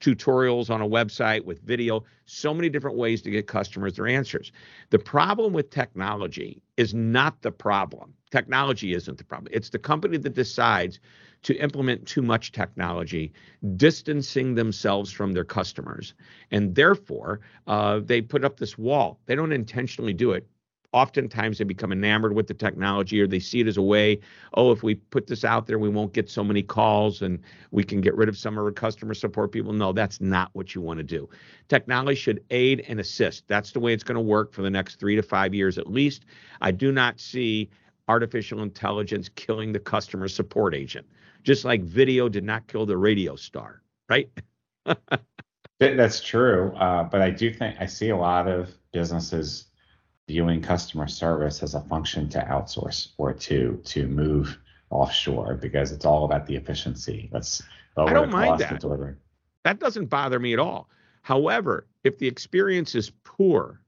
tutorials 0.00 0.70
on 0.70 0.80
a 0.80 0.88
website 0.88 1.44
with 1.44 1.60
video 1.62 2.04
so 2.26 2.54
many 2.54 2.68
different 2.68 2.96
ways 2.96 3.22
to 3.22 3.30
get 3.30 3.46
customers 3.46 3.94
their 3.96 4.06
answers. 4.06 4.52
The 4.90 4.98
problem 4.98 5.52
with 5.52 5.70
technology 5.70 6.62
is 6.76 6.94
not 6.94 7.42
the 7.42 7.50
problem. 7.50 8.14
Technology 8.30 8.94
isn't 8.94 9.18
the 9.18 9.24
problem. 9.24 9.52
It's 9.54 9.70
the 9.70 9.78
company 9.78 10.16
that 10.18 10.34
decides 10.34 11.00
to 11.44 11.54
implement 11.56 12.06
too 12.06 12.22
much 12.22 12.52
technology, 12.52 13.32
distancing 13.76 14.54
themselves 14.54 15.12
from 15.12 15.32
their 15.32 15.44
customers. 15.44 16.14
And 16.50 16.74
therefore, 16.74 17.40
uh, 17.66 18.00
they 18.02 18.20
put 18.22 18.44
up 18.44 18.58
this 18.58 18.76
wall. 18.76 19.20
They 19.26 19.34
don't 19.34 19.52
intentionally 19.52 20.14
do 20.14 20.32
it. 20.32 20.46
Oftentimes, 20.92 21.58
they 21.58 21.64
become 21.64 21.90
enamored 21.90 22.34
with 22.34 22.46
the 22.46 22.54
technology 22.54 23.20
or 23.20 23.26
they 23.26 23.40
see 23.40 23.60
it 23.60 23.66
as 23.66 23.76
a 23.76 23.82
way, 23.82 24.20
oh, 24.54 24.70
if 24.70 24.84
we 24.84 24.94
put 24.94 25.26
this 25.26 25.44
out 25.44 25.66
there, 25.66 25.78
we 25.78 25.88
won't 25.88 26.12
get 26.12 26.30
so 26.30 26.44
many 26.44 26.62
calls 26.62 27.20
and 27.20 27.40
we 27.72 27.82
can 27.82 28.00
get 28.00 28.14
rid 28.14 28.28
of 28.28 28.38
some 28.38 28.56
of 28.56 28.64
our 28.64 28.70
customer 28.70 29.12
support 29.12 29.50
people. 29.50 29.72
No, 29.72 29.92
that's 29.92 30.20
not 30.20 30.50
what 30.52 30.74
you 30.74 30.80
want 30.80 30.98
to 30.98 31.04
do. 31.04 31.28
Technology 31.68 32.14
should 32.14 32.44
aid 32.50 32.84
and 32.88 33.00
assist. 33.00 33.46
That's 33.48 33.72
the 33.72 33.80
way 33.80 33.92
it's 33.92 34.04
going 34.04 34.14
to 34.14 34.20
work 34.20 34.52
for 34.52 34.62
the 34.62 34.70
next 34.70 35.00
three 35.00 35.16
to 35.16 35.22
five 35.22 35.52
years 35.52 35.78
at 35.78 35.90
least. 35.90 36.26
I 36.60 36.70
do 36.70 36.92
not 36.92 37.18
see 37.18 37.68
artificial 38.06 38.62
intelligence 38.62 39.28
killing 39.34 39.72
the 39.72 39.80
customer 39.80 40.28
support 40.28 40.76
agent 40.76 41.06
just 41.44 41.64
like 41.64 41.82
video 41.82 42.28
did 42.28 42.42
not 42.42 42.66
kill 42.66 42.86
the 42.86 42.96
radio 42.96 43.36
star, 43.36 43.82
right? 44.08 44.28
That's 45.78 46.20
true. 46.20 46.72
Uh, 46.76 47.04
but 47.04 47.20
I 47.20 47.30
do 47.30 47.52
think 47.52 47.76
I 47.78 47.86
see 47.86 48.08
a 48.08 48.16
lot 48.16 48.48
of 48.48 48.70
businesses 48.92 49.66
viewing 50.26 50.62
customer 50.62 51.06
service 51.06 51.62
as 51.62 51.74
a 51.74 51.80
function 51.82 52.28
to 52.30 52.40
outsource 52.40 53.08
or 53.18 53.32
to 53.34 53.80
to 53.84 54.06
move 54.06 54.58
offshore 54.90 55.54
because 55.54 55.92
it's 55.92 56.06
all 56.06 56.24
about 56.24 56.46
the 56.46 56.56
efficiency. 56.56 57.28
That's 57.30 57.62
I 57.96 58.12
don't 58.12 58.30
mind 58.30 58.60
that. 58.60 58.80
That 59.64 59.78
doesn't 59.78 60.06
bother 60.06 60.38
me 60.38 60.52
at 60.52 60.58
all. 60.58 60.88
However, 61.22 61.86
if 62.04 62.18
the 62.18 62.26
experience 62.26 62.94
is 62.94 63.12
poor, 63.24 63.80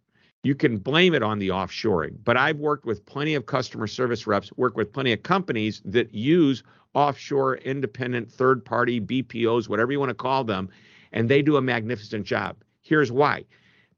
you 0.46 0.54
can 0.54 0.78
blame 0.78 1.12
it 1.12 1.24
on 1.24 1.40
the 1.40 1.48
offshoring. 1.48 2.16
But 2.24 2.36
I've 2.36 2.58
worked 2.58 2.86
with 2.86 3.04
plenty 3.04 3.34
of 3.34 3.46
customer 3.46 3.88
service 3.88 4.28
reps, 4.28 4.52
work 4.56 4.76
with 4.76 4.92
plenty 4.92 5.12
of 5.12 5.24
companies 5.24 5.82
that 5.84 6.14
use 6.14 6.62
offshore, 6.94 7.56
independent, 7.56 8.30
third 8.30 8.64
party, 8.64 9.00
BPOs, 9.00 9.68
whatever 9.68 9.90
you 9.90 9.98
want 9.98 10.10
to 10.10 10.14
call 10.14 10.44
them, 10.44 10.68
and 11.12 11.28
they 11.28 11.42
do 11.42 11.56
a 11.56 11.62
magnificent 11.62 12.24
job. 12.24 12.56
Here's 12.82 13.10
why 13.10 13.44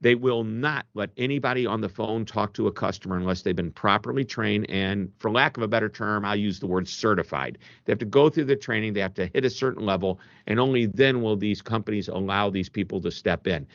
they 0.00 0.14
will 0.14 0.44
not 0.44 0.86
let 0.94 1.10
anybody 1.18 1.66
on 1.66 1.80
the 1.80 1.88
phone 1.88 2.24
talk 2.24 2.54
to 2.54 2.66
a 2.66 2.72
customer 2.72 3.16
unless 3.16 3.42
they've 3.42 3.56
been 3.56 3.72
properly 3.72 4.24
trained 4.24 4.64
and 4.70 5.12
for 5.18 5.30
lack 5.30 5.56
of 5.56 5.62
a 5.64 5.68
better 5.68 5.88
term 5.88 6.24
i'll 6.24 6.36
use 6.36 6.60
the 6.60 6.66
word 6.68 6.86
certified 6.86 7.58
they 7.84 7.90
have 7.90 7.98
to 7.98 8.04
go 8.04 8.30
through 8.30 8.44
the 8.44 8.54
training 8.54 8.92
they 8.92 9.00
have 9.00 9.12
to 9.12 9.26
hit 9.34 9.44
a 9.44 9.50
certain 9.50 9.84
level 9.84 10.20
and 10.46 10.60
only 10.60 10.86
then 10.86 11.20
will 11.20 11.36
these 11.36 11.60
companies 11.60 12.06
allow 12.06 12.48
these 12.48 12.68
people 12.68 13.00
to 13.00 13.10
step 13.10 13.48
in 13.48 13.66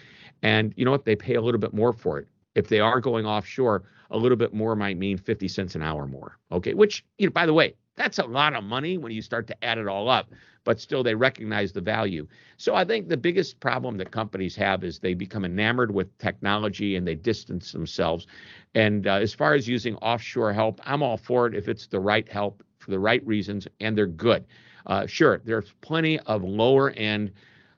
and 0.44 0.74
you 0.78 0.86
know 0.86 0.92
what 0.92 1.04
they 1.04 1.16
pay 1.16 1.36
a 1.36 1.42
little 1.42 1.60
bit 1.60 1.74
more 1.74 1.92
for 1.92 2.18
it 2.20 2.28
if 2.56 2.68
they 2.68 2.80
are 2.80 3.00
going 3.00 3.26
offshore 3.26 3.84
a 4.12 4.18
little 4.18 4.38
bit 4.38 4.54
more 4.54 4.76
might 4.76 4.98
mean 4.98 5.18
50 5.18 5.48
cents 5.48 5.76
an 5.76 5.82
hour 5.82 6.08
more 6.08 6.38
okay 6.52 6.74
which 6.74 7.06
you 7.18 7.28
know 7.28 7.32
by 7.32 7.46
the 7.46 7.54
way 7.54 7.76
that's 7.96 8.20
a 8.20 8.26
lot 8.26 8.56
of 8.56 8.64
money 8.64 8.98
when 8.98 9.12
you 9.12 9.22
start 9.22 9.48
to 9.48 9.64
add 9.64 9.78
it 9.78 9.88
all 9.88 10.10
up, 10.10 10.32
but 10.64 10.80
still 10.80 11.04
they 11.04 11.16
recognize 11.16 11.72
the 11.72 11.82
value. 11.82 12.28
So 12.58 12.76
I 12.76 12.86
think 12.86 13.08
the 13.08 13.18
biggest 13.18 13.60
problem 13.60 13.98
that 13.98 14.12
companies 14.12 14.56
have 14.56 14.84
is 14.84 15.00
they 15.00 15.14
become 15.14 15.46
enamored 15.46 15.92
with 15.92 16.18
technology 16.18 16.96
and 16.96 17.08
they 17.08 17.16
distance 17.16 17.72
themselves. 17.72 18.26
And 18.74 19.06
uh, 19.06 19.16
as 19.16 19.34
far 19.34 19.54
as 19.54 19.68
using 19.68 19.96
offshore 19.98 20.54
help, 20.54 20.82
I'm 20.84 21.04
all 21.04 21.18
for 21.18 21.46
it 21.48 21.56
if 21.56 21.68
it's 21.68 21.88
the 21.88 22.00
right 22.00 22.28
help 22.28 22.64
for 22.80 22.92
the 22.92 23.00
right 23.00 23.26
reasons 23.26 23.68
and 23.80 23.98
they're 23.98 24.08
good. 24.08 24.46
Uh, 24.86 25.06
sure, 25.06 25.42
there's 25.46 25.74
plenty 25.82 26.20
of 26.22 26.44
lower 26.44 26.90
end 26.92 27.32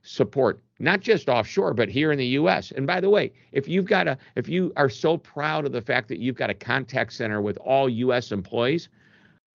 support 0.05 0.61
not 0.79 1.01
just 1.01 1.29
offshore 1.29 1.73
but 1.73 1.89
here 1.89 2.11
in 2.11 2.19
the 2.19 2.27
US. 2.39 2.71
And 2.71 2.87
by 2.87 3.01
the 3.01 3.09
way, 3.09 3.31
if 3.51 3.67
you've 3.67 3.85
got 3.85 4.07
a 4.07 4.17
if 4.35 4.49
you 4.49 4.73
are 4.77 4.89
so 4.89 5.17
proud 5.17 5.65
of 5.65 5.71
the 5.73 5.81
fact 5.81 6.09
that 6.09 6.19
you've 6.19 6.35
got 6.35 6.49
a 6.49 6.53
contact 6.53 7.13
center 7.13 7.41
with 7.41 7.57
all 7.57 7.89
US 7.89 8.31
employees, 8.31 8.89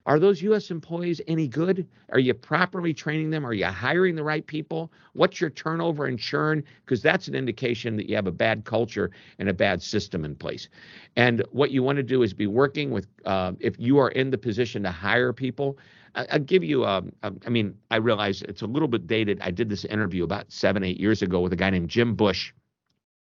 Are 0.07 0.19
those 0.19 0.41
U.S. 0.41 0.71
employees 0.71 1.21
any 1.27 1.47
good? 1.47 1.87
Are 2.09 2.19
you 2.19 2.33
properly 2.33 2.93
training 2.93 3.29
them? 3.29 3.45
Are 3.45 3.53
you 3.53 3.65
hiring 3.67 4.15
the 4.15 4.23
right 4.23 4.45
people? 4.45 4.91
What's 5.13 5.39
your 5.39 5.51
turnover 5.51 6.07
and 6.07 6.17
churn? 6.17 6.63
Because 6.85 7.03
that's 7.03 7.27
an 7.27 7.35
indication 7.35 7.95
that 7.97 8.09
you 8.09 8.15
have 8.15 8.27
a 8.27 8.31
bad 8.31 8.65
culture 8.65 9.11
and 9.37 9.49
a 9.49 9.53
bad 9.53 9.81
system 9.81 10.25
in 10.25 10.35
place. 10.35 10.69
And 11.17 11.43
what 11.51 11.71
you 11.71 11.83
want 11.83 11.97
to 11.97 12.03
do 12.03 12.23
is 12.23 12.33
be 12.33 12.47
working 12.47 12.89
with, 12.91 13.07
uh, 13.25 13.53
if 13.59 13.79
you 13.79 13.99
are 13.99 14.09
in 14.09 14.31
the 14.31 14.39
position 14.39 14.83
to 14.83 14.91
hire 14.91 15.33
people, 15.33 15.77
I, 16.15 16.37
will 16.37 16.45
give 16.45 16.63
you, 16.63 16.85
um, 16.85 17.11
um, 17.23 17.39
I 17.45 17.49
mean, 17.49 17.75
I 17.89 17.97
realize 17.97 18.41
it's 18.41 18.61
a 18.61 18.67
little 18.67 18.87
bit 18.87 19.07
dated. 19.07 19.39
I 19.41 19.51
did 19.51 19.69
this 19.69 19.85
interview 19.85 20.23
about 20.23 20.51
seven, 20.51 20.83
eight 20.83 20.99
years 20.99 21.21
ago 21.21 21.39
with 21.39 21.53
a 21.53 21.55
guy 21.55 21.69
named 21.69 21.89
Jim 21.89 22.15
Bush. 22.15 22.53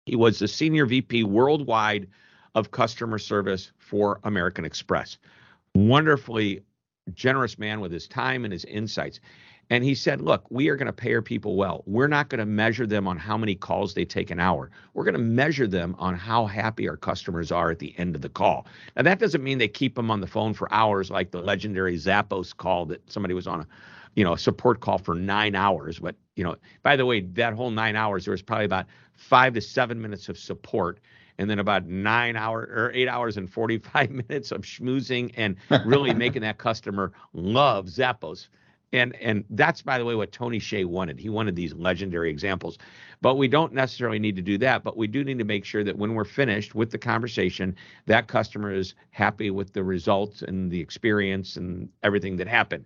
He 0.07 0.17
was 0.17 0.39
the 0.39 0.49
senior 0.49 0.87
VP 0.87 1.25
worldwide 1.25 2.09
of 2.55 2.71
customer 2.71 3.19
service 3.19 3.73
for 3.79 4.21
American 4.25 4.65
Express 4.65 5.19
wonderfully 5.75 6.63
generous 7.15 7.59
man 7.59 7.81
with 7.81 7.93
his 7.93 8.07
time 8.07 8.45
and 8.45 8.53
his 8.53 8.65
insights. 8.65 9.21
And 9.71 9.85
he 9.85 9.95
said, 9.95 10.21
Look, 10.21 10.45
we 10.51 10.69
are 10.69 10.77
going 10.77 10.87
to 10.87 10.93
pay 10.93 11.15
our 11.15 11.23
people 11.23 11.57
well. 11.57 11.83
We're 11.87 12.09
not 12.09 12.29
going 12.29 12.41
to 12.41 12.47
measure 12.47 12.87
them 12.87 13.09
on 13.09 13.17
how 13.17 13.39
many 13.39 13.55
calls 13.55 13.95
they 13.95 14.05
take 14.05 14.31
an 14.31 14.39
hour. 14.39 14.71
We're 14.93 15.05
going 15.05 15.15
to 15.15 15.21
measure 15.21 15.67
them 15.67 15.95
on 15.99 16.15
how 16.15 16.47
happy 16.47 16.89
our 16.89 16.97
customers 16.97 17.51
are 17.51 17.71
at 17.71 17.79
the 17.79 17.95
end 17.97 18.15
of 18.15 18.23
the 18.23 18.29
call. 18.29 18.67
Now, 18.97 19.03
that 19.03 19.19
doesn't 19.19 19.43
mean 19.43 19.59
they 19.59 19.69
keep 19.69 19.95
them 19.95 20.11
on 20.11 20.21
the 20.21 20.27
phone 20.27 20.53
for 20.53 20.73
hours 20.75 21.11
like 21.11 21.31
the 21.31 21.41
legendary 21.41 21.97
Zappos 21.97 22.55
call 22.57 22.87
that 22.87 23.11
somebody 23.11 23.35
was 23.35 23.47
on 23.47 23.61
a 23.61 23.67
you 24.15 24.25
know, 24.25 24.35
a 24.35 24.39
support 24.39 24.81
call 24.81 24.99
for 24.99 25.15
nine 25.15 25.55
hours. 25.55 25.99
But, 25.99 26.17
you 26.37 26.45
know, 26.45 26.57
by 26.83 26.97
the 26.97 27.07
way, 27.07 27.21
that 27.21 27.55
whole 27.55 27.71
nine 27.71 27.97
hours, 27.97 28.25
there 28.25 28.33
was 28.33 28.43
probably 28.43 28.67
about 28.67 28.87
five 29.15 29.55
to 29.55 29.61
seven 29.61 30.01
minutes 30.01 30.29
of 30.29 30.39
support 30.39 31.01
and 31.39 31.49
then 31.49 31.59
about 31.59 31.87
nine 31.87 32.37
hours 32.37 32.69
or 32.71 32.91
eight 32.95 33.09
hours 33.09 33.37
and 33.37 33.51
45 33.51 34.11
minutes 34.29 34.53
of 34.53 34.63
schmoozing 34.63 35.33
and 35.37 35.57
really 35.85 36.15
making 36.25 36.43
that 36.43 36.59
customer 36.59 37.13
love 37.33 37.87
Zappos. 37.87 38.49
And 38.95 39.17
and 39.17 39.45
that's 39.51 39.81
by 39.81 39.99
the 39.99 40.05
way 40.05 40.15
what 40.15 40.33
Tony 40.33 40.61
Hsieh 40.61 40.85
wanted. 40.85 41.19
He 41.19 41.31
wanted 41.31 41.57
these 41.57 41.73
legendary 41.73 42.29
examples. 42.29 42.77
But 43.23 43.37
we 43.37 43.49
don't 43.49 43.73
necessarily 43.73 44.19
need 44.19 44.37
to 44.37 44.43
do 44.43 44.59
that, 44.59 44.83
but 44.83 44.97
we 44.97 45.07
do 45.07 45.25
need 45.25 45.39
to 45.39 45.45
make 45.45 45.65
sure 45.65 45.83
that 45.85 45.97
when 45.97 46.15
we're 46.15 46.25
finished 46.25 46.75
with 46.75 46.91
the 46.91 46.99
conversation, 46.99 47.75
that 48.07 48.29
customer 48.29 48.73
is 48.73 48.95
happy 49.11 49.51
with 49.51 49.73
the 49.73 49.83
results 49.83 50.43
and 50.43 50.71
the 50.71 50.81
experience 50.81 51.57
and 51.57 51.89
everything 52.03 52.37
that 52.37 52.49
happened. 52.49 52.85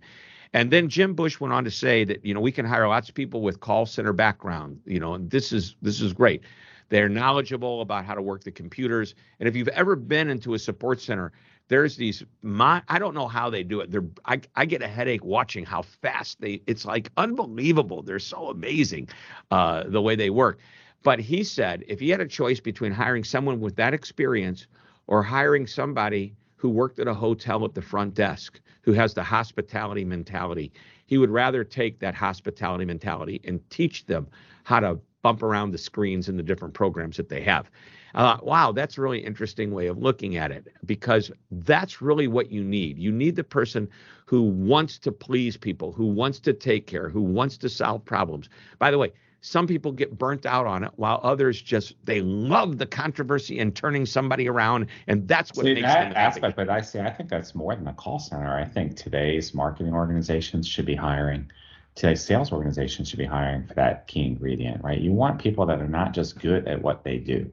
And 0.53 0.71
then 0.71 0.87
Jim 0.87 1.13
Bush 1.13 1.39
went 1.39 1.53
on 1.53 1.63
to 1.65 1.71
say 1.71 2.05
that 2.05 2.23
you 2.25 2.33
know 2.33 2.39
we 2.39 2.51
can 2.51 2.65
hire 2.65 2.87
lots 2.87 3.09
of 3.09 3.15
people 3.15 3.41
with 3.41 3.59
call 3.59 3.85
center 3.85 4.13
background, 4.13 4.79
you 4.85 4.99
know, 4.99 5.13
and 5.13 5.29
this 5.29 5.51
is 5.51 5.75
this 5.81 5.99
is 5.99 6.13
great. 6.13 6.41
They're 6.89 7.09
knowledgeable 7.09 7.81
about 7.81 8.05
how 8.05 8.15
to 8.15 8.21
work 8.21 8.43
the 8.43 8.51
computers. 8.51 9.15
And 9.39 9.47
if 9.47 9.55
you've 9.55 9.67
ever 9.69 9.95
been 9.95 10.29
into 10.29 10.53
a 10.53 10.59
support 10.59 11.01
center, 11.01 11.31
there's 11.67 11.97
these 11.97 12.23
my 12.41 12.81
I 12.87 12.99
don't 12.99 13.13
know 13.13 13.27
how 13.27 13.49
they 13.49 13.63
do 13.63 13.81
it. 13.81 13.91
They're 13.91 14.05
I, 14.25 14.41
I 14.55 14.65
get 14.65 14.81
a 14.81 14.87
headache 14.87 15.23
watching 15.23 15.65
how 15.65 15.81
fast 15.81 16.39
they 16.39 16.61
it's 16.67 16.85
like 16.85 17.11
unbelievable. 17.17 18.01
They're 18.01 18.19
so 18.19 18.49
amazing 18.49 19.09
uh, 19.51 19.83
the 19.87 20.01
way 20.01 20.15
they 20.15 20.29
work. 20.29 20.59
But 21.03 21.19
he 21.19 21.43
said 21.43 21.83
if 21.87 21.99
he 21.99 22.09
had 22.09 22.21
a 22.21 22.27
choice 22.27 22.59
between 22.59 22.91
hiring 22.91 23.23
someone 23.23 23.59
with 23.59 23.75
that 23.75 23.93
experience 23.93 24.67
or 25.07 25.21
hiring 25.21 25.67
somebody 25.67 26.35
who 26.55 26.69
worked 26.69 26.99
at 26.99 27.07
a 27.07 27.13
hotel 27.13 27.63
at 27.65 27.73
the 27.73 27.81
front 27.81 28.13
desk 28.13 28.59
who 28.81 28.93
has 28.93 29.13
the 29.13 29.23
hospitality 29.23 30.05
mentality, 30.05 30.71
he 31.05 31.17
would 31.17 31.29
rather 31.29 31.63
take 31.63 31.99
that 31.99 32.15
hospitality 32.15 32.85
mentality 32.85 33.41
and 33.43 33.59
teach 33.69 34.05
them 34.05 34.27
how 34.63 34.79
to 34.79 34.99
bump 35.27 35.43
around 35.43 35.71
the 35.71 35.77
screens 35.77 36.29
and 36.29 36.39
the 36.39 36.43
different 36.43 36.73
programs 36.73 37.17
that 37.17 37.27
they 37.27 37.41
have. 37.41 37.69
Uh, 38.15 38.37
wow, 38.43 38.71
that's 38.71 38.97
a 38.97 39.01
really 39.01 39.19
interesting 39.19 39.71
way 39.71 39.87
of 39.87 39.97
looking 39.97 40.37
at 40.37 40.51
it 40.51 40.69
because 40.85 41.29
that's 41.51 42.01
really 42.01 42.29
what 42.29 42.49
you 42.49 42.63
need. 42.63 42.97
You 42.97 43.11
need 43.11 43.35
the 43.35 43.43
person 43.43 43.89
who 44.25 44.43
wants 44.43 44.97
to 44.99 45.11
please 45.11 45.57
people, 45.57 45.91
who 45.91 46.05
wants 46.05 46.39
to 46.39 46.53
take 46.53 46.87
care, 46.87 47.09
who 47.09 47.21
wants 47.21 47.57
to 47.57 47.67
solve 47.67 48.05
problems. 48.05 48.47
By 48.79 48.89
the 48.89 48.97
way, 48.97 49.11
some 49.41 49.67
people 49.67 49.91
get 49.91 50.17
burnt 50.17 50.45
out 50.45 50.65
on 50.65 50.85
it 50.85 50.91
while 50.95 51.19
others 51.23 51.61
just 51.61 51.95
they 52.05 52.21
love 52.21 52.77
the 52.77 52.85
controversy 52.85 53.59
and 53.59 53.75
turning 53.75 54.05
somebody 54.05 54.47
around 54.47 54.87
and 55.07 55.27
that's 55.27 55.53
what 55.55 55.65
see, 55.65 55.73
makes 55.73 55.85
that 55.85 56.05
them 56.05 56.13
aspect 56.15 56.55
but 56.55 56.69
i 56.69 56.81
see 56.81 56.99
i 56.99 57.09
think 57.09 57.29
that's 57.29 57.53
more 57.53 57.75
than 57.75 57.87
a 57.87 57.93
call 57.93 58.17
center 58.17 58.57
i 58.57 58.65
think 58.65 58.95
today's 58.95 59.53
marketing 59.53 59.93
organizations 59.93 60.67
should 60.67 60.87
be 60.87 60.95
hiring 60.95 61.49
today's 61.97 62.23
sales 62.23 62.51
organization 62.51 63.03
should 63.03 63.17
be 63.17 63.25
hiring 63.25 63.65
for 63.65 63.73
that 63.73 64.07
key 64.07 64.23
ingredient, 64.23 64.83
right? 64.83 65.01
You 65.01 65.11
want 65.11 65.41
people 65.41 65.65
that 65.65 65.81
are 65.81 65.87
not 65.87 66.13
just 66.13 66.39
good 66.39 66.67
at 66.67 66.81
what 66.81 67.03
they 67.03 67.17
do. 67.17 67.51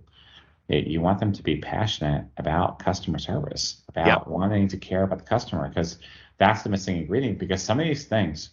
you 0.69 1.01
want 1.01 1.19
them 1.19 1.33
to 1.33 1.43
be 1.43 1.57
passionate 1.57 2.27
about 2.37 2.79
customer 2.79 3.19
service, 3.19 3.83
about 3.89 4.07
yep. 4.07 4.27
wanting 4.27 4.69
to 4.69 4.77
care 4.77 5.03
about 5.03 5.19
the 5.19 5.25
customer, 5.25 5.67
because 5.69 5.99
that's 6.37 6.63
the 6.63 6.69
missing 6.69 6.99
ingredient. 6.99 7.39
Because 7.39 7.63
some 7.63 7.81
of 7.81 7.87
these 7.87 8.05
things, 8.05 8.51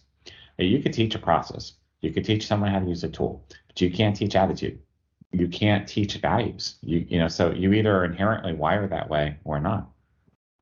eh, 0.58 0.64
you 0.64 0.82
could 0.82 0.94
teach 0.94 1.14
a 1.14 1.18
process, 1.18 1.74
you 2.00 2.10
could 2.10 2.24
teach 2.24 2.46
someone 2.46 2.70
how 2.70 2.80
to 2.80 2.86
use 2.86 3.04
a 3.04 3.08
tool, 3.08 3.44
but 3.66 3.80
you 3.80 3.90
can't 3.90 4.16
teach 4.16 4.34
attitude. 4.34 4.78
You 5.30 5.48
can't 5.48 5.86
teach 5.86 6.16
values. 6.16 6.76
You 6.82 7.06
you 7.08 7.18
know, 7.18 7.28
so 7.28 7.52
you 7.52 7.72
either 7.74 7.94
are 7.94 8.04
inherently 8.04 8.54
wired 8.54 8.90
that 8.90 9.10
way 9.10 9.36
or 9.44 9.60
not. 9.60 9.90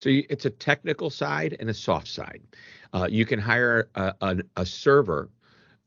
So 0.02 0.08
it's 0.08 0.46
a 0.46 0.50
technical 0.50 1.10
side 1.10 1.56
and 1.60 1.68
a 1.68 1.74
soft 1.74 2.08
side. 2.08 2.42
Uh, 2.94 3.06
you 3.10 3.26
can 3.26 3.38
hire 3.38 3.88
a, 3.94 4.14
a, 4.22 4.36
a 4.56 4.66
server 4.66 5.28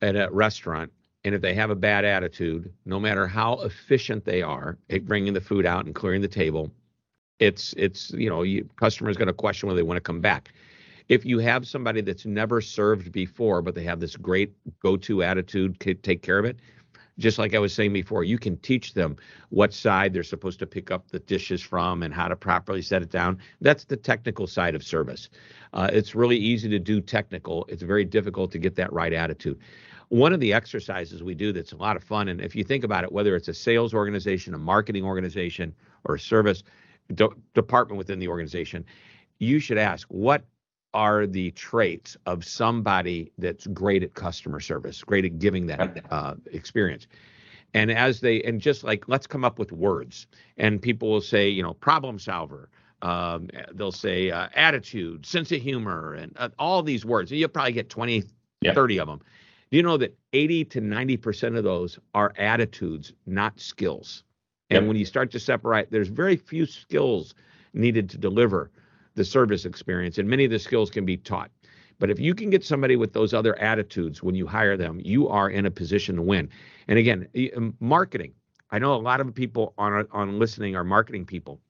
at 0.02 0.16
a 0.16 0.30
restaurant, 0.32 0.92
and 1.24 1.34
if 1.34 1.42
they 1.42 1.56
have 1.56 1.72
a 1.72 1.76
bad 1.76 2.06
attitude, 2.06 2.72
no 2.86 3.00
matter 3.00 3.26
how 3.28 3.54
efficient 3.62 4.24
they 4.24 4.42
are 4.42 4.78
at 4.90 5.06
bringing 5.06 5.34
the 5.34 5.42
food 5.42 5.66
out 5.66 5.86
and 5.86 5.96
clearing 5.96 6.22
the 6.22 6.28
table, 6.28 6.72
it's 7.40 7.74
it's 7.78 8.12
you 8.12 8.30
know 8.30 8.44
you, 8.44 8.70
customers 8.76 9.18
going 9.18 9.28
to 9.28 9.34
question 9.34 9.68
whether 9.68 9.78
they 9.78 9.84
want 9.84 9.98
to 9.98 10.02
come 10.02 10.22
back. 10.22 10.54
If 11.10 11.26
you 11.26 11.40
have 11.40 11.68
somebody 11.68 12.02
that's 12.02 12.26
never 12.26 12.62
served 12.62 13.12
before, 13.12 13.62
but 13.62 13.76
they 13.76 13.84
have 13.84 14.00
this 14.00 14.16
great 14.16 14.54
go-to 14.82 15.22
attitude, 15.24 15.80
take 15.80 16.22
care 16.22 16.40
of 16.40 16.46
it, 16.46 16.58
just 17.20 17.38
like 17.38 17.54
I 17.54 17.60
was 17.60 17.74
saying 17.74 17.94
before, 17.94 18.24
you 18.24 18.40
can 18.40 18.58
teach 18.58 18.94
them 18.94 19.18
what 19.50 19.74
side 19.74 20.14
they're 20.14 20.24
supposed 20.24 20.60
to 20.60 20.66
pick 20.66 20.92
up 20.92 21.10
the 21.10 21.20
dishes 21.20 21.62
from 21.62 22.04
and 22.04 22.14
how 22.14 22.28
to 22.28 22.36
properly 22.36 22.82
set 22.82 23.02
it 23.02 23.10
down. 23.10 23.38
That's 23.62 23.86
the 23.86 23.98
technical 23.98 24.48
side 24.48 24.76
of 24.76 24.84
service. 24.84 25.30
Uh, 25.74 25.90
it's 25.94 26.16
really 26.16 26.38
easy 26.38 26.70
to 26.70 26.80
do 26.80 27.02
technical. 27.02 27.66
It's 27.70 27.84
very 27.84 28.06
difficult 28.06 28.52
to 28.52 28.60
get 28.60 28.76
that 28.76 28.92
right 28.92 29.14
attitude. 29.14 29.60
One 30.10 30.34
of 30.34 30.40
the 30.40 30.54
exercises 30.54 31.24
we 31.24 31.34
do 31.34 31.52
that's 31.52 31.72
a 31.72 31.78
lot 31.78 31.96
of 31.96 32.04
fun, 32.04 32.28
and 32.28 32.42
if 32.42 32.56
you 32.56 32.64
think 32.64 32.84
about 32.84 33.04
it, 33.04 33.12
whether 33.12 33.36
it's 33.36 33.48
a 33.48 33.54
sales 33.54 33.94
organization, 33.94 34.54
a 34.54 34.60
marketing 34.60 35.04
organization, 35.04 35.74
or 36.06 36.16
a 36.16 36.20
service 36.20 36.64
de- 37.16 37.30
department 37.54 37.98
within 37.98 38.20
the 38.20 38.28
organization, 38.28 38.86
you 39.40 39.60
should 39.60 39.78
ask 39.78 40.08
what 40.10 40.44
are 40.94 41.26
the 41.26 41.52
traits 41.52 42.18
of 42.26 42.46
somebody 42.46 43.32
that's 43.38 43.68
great 43.68 44.04
at 44.04 44.14
customer 44.14 44.60
service, 44.60 45.04
great 45.04 45.26
at 45.26 45.40
giving 45.40 45.68
that 45.68 46.06
uh, 46.12 46.36
experience. 46.52 47.08
And 47.74 47.92
as 47.92 48.20
they, 48.20 48.42
and 48.44 48.62
just 48.62 48.84
like, 48.84 49.08
let's 49.08 49.26
come 49.26 49.44
up 49.44 49.58
with 49.58 49.72
words. 49.72 50.28
And 50.58 50.82
people 50.82 51.10
will 51.10 51.22
say, 51.22 51.50
you 51.50 51.64
know, 51.64 51.74
problem 51.74 52.20
solver. 52.20 52.70
Um, 53.02 53.50
they'll 53.74 53.92
say 53.92 54.32
uh, 54.32 54.48
attitude, 54.56 55.26
sense 55.26 55.52
of 55.52 55.62
humor, 55.62 56.14
and 56.14 56.34
uh, 56.38 56.50
all 56.60 56.84
these 56.84 57.06
words. 57.06 57.32
And 57.32 57.40
you'll 57.40 57.50
probably 57.50 57.74
get 57.74 57.90
20, 57.90 58.24
yep. 58.62 58.76
30 58.76 59.00
of 59.00 59.08
them. 59.08 59.22
Do 59.72 59.78
you 59.78 59.84
know 59.84 59.98
that 59.98 60.16
80 60.34 60.66
to 60.66 60.82
90% 60.82 61.58
of 61.58 61.64
those 61.64 61.98
are 62.14 62.32
attitudes, 62.38 63.14
not 63.26 63.60
skills? 63.60 64.24
And 64.70 64.84
yep. 64.84 64.88
when 64.88 64.98
you 64.98 65.06
start 65.06 65.32
to 65.32 65.40
separate, 65.40 65.92
there's 65.92 66.08
very 66.08 66.36
few 66.38 66.66
skills 66.66 67.34
needed 67.74 68.10
to 68.12 68.18
deliver 68.18 68.72
the 69.16 69.26
service 69.26 69.66
experience, 69.66 70.18
and 70.18 70.28
many 70.30 70.46
of 70.46 70.52
the 70.52 70.60
skills 70.60 70.90
can 70.90 71.06
be 71.06 71.18
taught. 71.18 71.52
But 72.00 72.10
if 72.10 72.20
you 72.20 72.34
can 72.34 72.50
get 72.50 72.66
somebody 72.66 72.96
with 72.96 73.14
those 73.14 73.34
other 73.34 73.58
attitudes 73.60 74.24
when 74.24 74.36
you 74.36 74.48
hire 74.48 74.76
them, 74.76 75.00
you 75.04 75.28
are 75.30 75.50
in 75.50 75.66
a 75.66 75.72
position 75.72 76.16
to 76.18 76.22
win. 76.22 76.50
And 76.88 77.00
again, 77.00 77.28
um, 77.56 77.76
marketing. 77.80 78.34
I 78.72 78.80
know 78.80 78.96
a 78.96 78.98
lot 78.98 79.22
of 79.22 79.34
people 79.34 79.74
on 79.78 80.08
on 80.12 80.40
listening 80.40 80.76
are 80.76 80.84
marketing 80.84 81.26
people. 81.26 81.62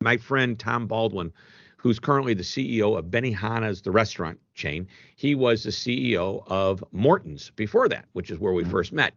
My 0.00 0.16
friend 0.16 0.58
Tom 0.58 0.88
Baldwin, 0.88 1.32
who's 1.76 1.98
currently 1.98 2.34
the 2.34 2.42
CEO 2.42 2.98
of 2.98 3.06
Benihana's, 3.06 3.82
the 3.82 3.92
restaurant 3.92 4.38
chain, 4.54 4.88
he 5.16 5.34
was 5.34 5.62
the 5.62 5.70
CEO 5.70 6.42
of 6.48 6.82
Morton's 6.92 7.50
before 7.50 7.88
that, 7.88 8.06
which 8.12 8.30
is 8.30 8.38
where 8.38 8.52
we 8.52 8.62
mm-hmm. 8.62 8.72
first 8.72 8.92
met. 8.92 9.14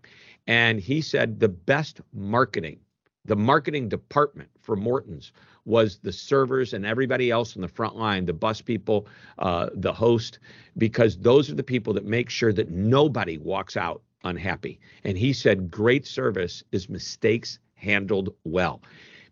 And 0.48 0.79
he 0.79 1.01
said 1.01 1.39
the 1.39 1.50
best 1.50 2.01
marketing, 2.13 2.79
the 3.25 3.36
marketing 3.36 3.89
department 3.89 4.50
for 4.62 4.75
Morton's 4.75 5.31
was 5.65 5.98
the 5.98 6.12
servers 6.12 6.74
and 6.74 6.86
everybody 6.86 7.31
else 7.31 7.55
in 7.55 7.62
the 7.62 7.67
front 7.67 7.95
line, 7.95 8.25
the 8.25 8.34
bus 8.34 8.62
people, 8.62 9.07
uh, 9.39 9.69
the 9.74 9.91
host, 9.91 10.39
because 10.77 11.17
those 11.17 11.50
are 11.50 11.55
the 11.55 11.63
people 11.63 11.93
that 11.93 12.05
make 12.05 12.29
sure 12.29 12.53
that 12.53 12.69
nobody 12.69 13.38
walks 13.38 13.75
out 13.75 14.01
unhappy. 14.24 14.79
And 15.03 15.17
he 15.17 15.34
said, 15.34 15.69
great 15.69 16.05
service 16.05 16.63
is 16.72 16.89
mistakes 16.89 17.60
handled 17.74 18.34
well. 18.43 18.81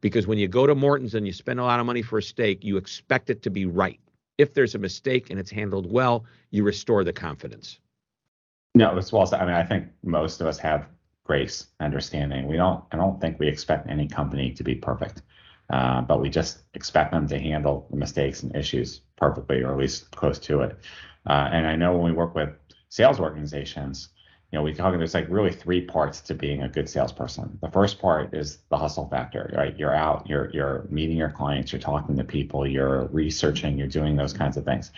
Because 0.01 0.27
when 0.27 0.37
you 0.37 0.47
go 0.47 0.67
to 0.67 0.75
Morton's 0.75 1.15
and 1.15 1.25
you 1.25 1.33
spend 1.33 1.59
a 1.59 1.63
lot 1.63 1.79
of 1.79 1.85
money 1.85 2.01
for 2.01 2.17
a 2.17 2.23
steak, 2.23 2.63
you 2.63 2.77
expect 2.77 3.29
it 3.29 3.41
to 3.43 3.49
be 3.49 3.65
right. 3.65 3.99
If 4.37 4.53
there's 4.53 4.75
a 4.75 4.79
mistake 4.79 5.29
and 5.29 5.39
it's 5.39 5.51
handled 5.51 5.91
well, 5.91 6.25
you 6.51 6.63
restore 6.63 7.03
the 7.03 7.13
confidence. 7.13 7.79
No, 8.75 8.97
it's 8.97 9.13
well 9.13 9.25
said. 9.25 9.39
I 9.39 9.45
mean, 9.45 9.53
I 9.53 9.63
think 9.63 9.87
most 10.03 10.41
of 10.41 10.47
us 10.47 10.57
have 10.59 10.87
grace, 11.23 11.67
understanding. 11.79 12.47
We 12.47 12.57
don't. 12.57 12.83
I 12.91 12.97
don't 12.97 13.21
think 13.21 13.39
we 13.39 13.47
expect 13.47 13.87
any 13.87 14.07
company 14.07 14.51
to 14.51 14.63
be 14.63 14.75
perfect. 14.75 15.21
Uh, 15.73 16.01
but 16.01 16.21
we 16.21 16.29
just 16.29 16.59
expect 16.75 17.11
them 17.11 17.27
to 17.27 17.39
handle 17.39 17.87
the 17.89 17.97
mistakes 17.97 18.43
and 18.43 18.55
issues 18.55 19.01
perfectly, 19.15 19.63
or 19.63 19.71
at 19.71 19.79
least 19.79 20.11
close 20.11 20.37
to 20.37 20.61
it. 20.61 20.77
Uh, 21.25 21.49
and 21.51 21.65
I 21.65 21.75
know 21.75 21.93
when 21.93 22.03
we 22.03 22.11
work 22.11 22.35
with 22.35 22.49
sales 22.89 23.19
organizations, 23.19 24.09
you 24.51 24.59
know, 24.59 24.63
we 24.63 24.71
talk 24.71 24.95
there's 24.95 25.15
like 25.15 25.25
really 25.29 25.51
three 25.51 25.81
parts 25.81 26.21
to 26.21 26.35
being 26.35 26.61
a 26.61 26.69
good 26.69 26.87
salesperson. 26.87 27.57
The 27.59 27.71
first 27.71 27.99
part 27.99 28.35
is 28.35 28.59
the 28.69 28.77
hustle 28.77 29.07
factor, 29.09 29.51
right? 29.57 29.75
You're 29.75 29.95
out, 29.95 30.29
you're 30.29 30.51
you're 30.51 30.85
meeting 30.91 31.17
your 31.17 31.31
clients, 31.31 31.71
you're 31.71 31.81
talking 31.81 32.15
to 32.17 32.23
people, 32.23 32.67
you're 32.67 33.07
researching, 33.07 33.75
you're 33.75 33.87
doing 33.87 34.15
those 34.15 34.33
kinds 34.33 34.57
of 34.57 34.65
things. 34.65 34.91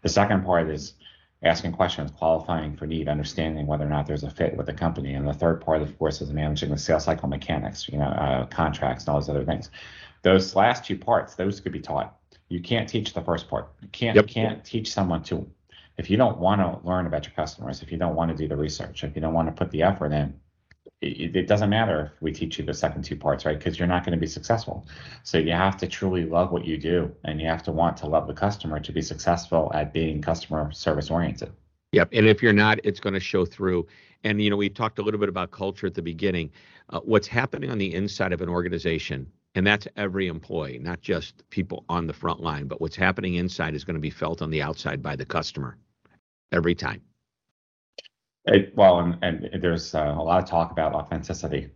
The 0.00 0.08
second 0.08 0.46
part 0.46 0.70
is 0.70 0.94
asking 1.42 1.72
questions, 1.72 2.10
qualifying 2.12 2.74
for 2.74 2.86
need, 2.86 3.06
understanding 3.06 3.66
whether 3.66 3.84
or 3.84 3.90
not 3.90 4.06
there's 4.06 4.24
a 4.24 4.30
fit 4.30 4.56
with 4.56 4.64
the 4.64 4.72
company. 4.72 5.12
And 5.12 5.28
the 5.28 5.34
third 5.34 5.60
part, 5.60 5.82
of 5.82 5.98
course, 5.98 6.22
is 6.22 6.30
managing 6.30 6.70
the 6.70 6.78
sales 6.78 7.04
cycle 7.04 7.28
mechanics, 7.28 7.86
you 7.90 7.98
know, 7.98 8.12
uh, 8.24 8.46
contracts 8.46 9.04
and 9.04 9.10
all 9.10 9.20
those 9.20 9.28
other 9.28 9.44
things. 9.44 9.68
Those 10.22 10.54
last 10.54 10.84
two 10.84 10.96
parts, 10.96 11.34
those 11.34 11.60
could 11.60 11.72
be 11.72 11.80
taught. 11.80 12.16
You 12.48 12.60
can't 12.60 12.88
teach 12.88 13.12
the 13.12 13.22
first 13.22 13.48
part. 13.48 13.72
You 13.80 13.88
can't 13.88 14.16
yep. 14.16 14.28
you 14.28 14.34
can't 14.34 14.64
teach 14.64 14.92
someone 14.92 15.22
to 15.24 15.46
if 15.98 16.10
you 16.10 16.16
don't 16.16 16.38
want 16.38 16.60
to 16.60 16.86
learn 16.86 17.06
about 17.06 17.26
your 17.26 17.34
customers, 17.34 17.82
if 17.82 17.92
you 17.92 17.98
don't 17.98 18.14
want 18.14 18.30
to 18.30 18.36
do 18.36 18.48
the 18.48 18.56
research, 18.56 19.04
if 19.04 19.14
you 19.14 19.20
don't 19.20 19.34
want 19.34 19.48
to 19.48 19.52
put 19.52 19.70
the 19.70 19.82
effort 19.82 20.12
in, 20.12 20.34
it, 21.00 21.36
it 21.36 21.46
doesn't 21.46 21.70
matter 21.70 22.12
if 22.14 22.22
we 22.22 22.32
teach 22.32 22.58
you 22.58 22.64
the 22.64 22.74
second 22.74 23.02
two 23.02 23.16
parts, 23.16 23.44
right? 23.44 23.58
Because 23.58 23.78
you're 23.78 23.88
not 23.88 24.04
going 24.04 24.12
to 24.12 24.20
be 24.20 24.26
successful. 24.26 24.86
So 25.22 25.38
you 25.38 25.52
have 25.52 25.76
to 25.78 25.86
truly 25.86 26.24
love 26.24 26.50
what 26.50 26.64
you 26.64 26.78
do, 26.78 27.14
and 27.24 27.40
you 27.40 27.46
have 27.46 27.62
to 27.64 27.72
want 27.72 27.96
to 27.98 28.06
love 28.06 28.26
the 28.26 28.34
customer 28.34 28.80
to 28.80 28.92
be 28.92 29.02
successful 29.02 29.70
at 29.74 29.92
being 29.92 30.22
customer 30.22 30.72
service 30.72 31.10
oriented. 31.10 31.52
Yep. 31.92 32.08
And 32.12 32.26
if 32.26 32.42
you're 32.42 32.54
not, 32.54 32.78
it's 32.84 33.00
going 33.00 33.14
to 33.14 33.20
show 33.20 33.44
through. 33.44 33.86
And 34.24 34.40
you 34.40 34.48
know, 34.48 34.56
we 34.56 34.70
talked 34.70 34.98
a 34.98 35.02
little 35.02 35.20
bit 35.20 35.28
about 35.28 35.50
culture 35.50 35.86
at 35.86 35.94
the 35.94 36.02
beginning. 36.02 36.50
Uh, 36.88 37.00
what's 37.00 37.26
happening 37.26 37.70
on 37.70 37.78
the 37.78 37.92
inside 37.94 38.32
of 38.32 38.40
an 38.40 38.48
organization, 38.48 39.30
and 39.54 39.66
that's 39.66 39.86
every 39.96 40.28
employee, 40.28 40.78
not 40.78 41.00
just 41.00 41.48
people 41.50 41.84
on 41.88 42.06
the 42.06 42.12
front 42.12 42.40
line, 42.40 42.66
but 42.66 42.80
what's 42.80 42.96
happening 42.96 43.34
inside 43.34 43.74
is 43.74 43.84
going 43.84 43.94
to 43.94 44.00
be 44.00 44.10
felt 44.10 44.40
on 44.42 44.50
the 44.50 44.62
outside 44.62 45.02
by 45.02 45.14
the 45.16 45.26
customer 45.26 45.76
every 46.52 46.74
time. 46.74 47.02
It, 48.46 48.74
well, 48.76 48.98
and, 49.00 49.18
and 49.22 49.62
there's 49.62 49.94
uh, 49.94 50.14
a 50.18 50.22
lot 50.22 50.42
of 50.42 50.48
talk 50.48 50.72
about 50.72 50.94
authenticity 50.94 51.70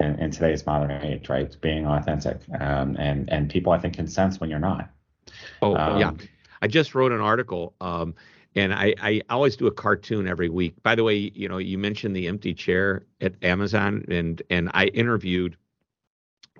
in, 0.00 0.18
in, 0.18 0.30
today's 0.30 0.64
modern 0.64 0.90
age, 1.04 1.28
right? 1.28 1.54
Being 1.60 1.86
authentic, 1.86 2.38
um, 2.58 2.96
and 2.98 3.30
and 3.30 3.50
people 3.50 3.72
I 3.72 3.78
think 3.78 3.94
can 3.94 4.06
sense 4.06 4.40
when 4.40 4.48
you're 4.48 4.58
not. 4.58 4.90
Oh 5.60 5.76
um, 5.76 6.00
yeah, 6.00 6.12
I 6.62 6.68
just 6.68 6.94
wrote 6.94 7.12
an 7.12 7.20
article, 7.20 7.74
um, 7.82 8.14
and 8.54 8.72
I, 8.72 8.94
I 9.00 9.20
always 9.28 9.56
do 9.56 9.66
a 9.66 9.70
cartoon 9.70 10.26
every 10.26 10.48
week. 10.48 10.82
By 10.82 10.94
the 10.94 11.04
way, 11.04 11.30
you 11.34 11.48
know, 11.48 11.58
you 11.58 11.76
mentioned 11.76 12.16
the 12.16 12.28
empty 12.28 12.54
chair 12.54 13.04
at 13.20 13.34
Amazon, 13.42 14.04
and 14.08 14.40
and 14.48 14.70
I 14.72 14.86
interviewed. 14.86 15.56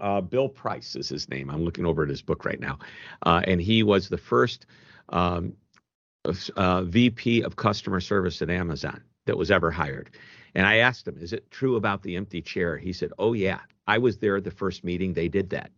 Uh, 0.01 0.21
Bill 0.21 0.49
Price 0.49 0.97
is 0.97 1.09
his 1.09 1.29
name. 1.29 1.51
I'm 1.51 1.65
looking 1.65 1.87
over 1.87 2.03
at 2.03 2.09
his 2.09 2.23
book 2.23 2.45
right 2.45 2.61
now, 2.61 2.79
uh, 3.25 3.43
and 3.47 3.61
he 3.61 3.83
was 3.83 4.09
the 4.09 4.19
first 4.19 4.67
um, 5.09 5.55
uh, 6.57 6.83
VP 6.83 7.43
of 7.43 7.57
customer 7.57 8.01
service 8.01 8.43
at 8.43 8.51
Amazon 8.51 9.03
that 9.27 9.37
was 9.37 9.51
ever 9.51 9.71
hired. 9.71 10.11
And 10.55 10.67
I 10.67 10.79
asked 10.79 11.07
him, 11.07 11.19
is 11.19 11.33
it 11.33 11.51
true 11.51 11.77
about 11.77 12.03
the 12.03 12.17
empty 12.17 12.41
chair? 12.41 12.79
He 12.79 12.93
said, 12.93 13.13
oh, 13.19 13.35
yeah. 13.35 13.61
I 13.87 13.99
was 13.99 14.19
there 14.19 14.37
at 14.37 14.45
the 14.45 14.51
first 14.51 14.85
meeting. 14.85 15.13
They 15.13 15.29
did 15.29 15.51
that. 15.51 15.71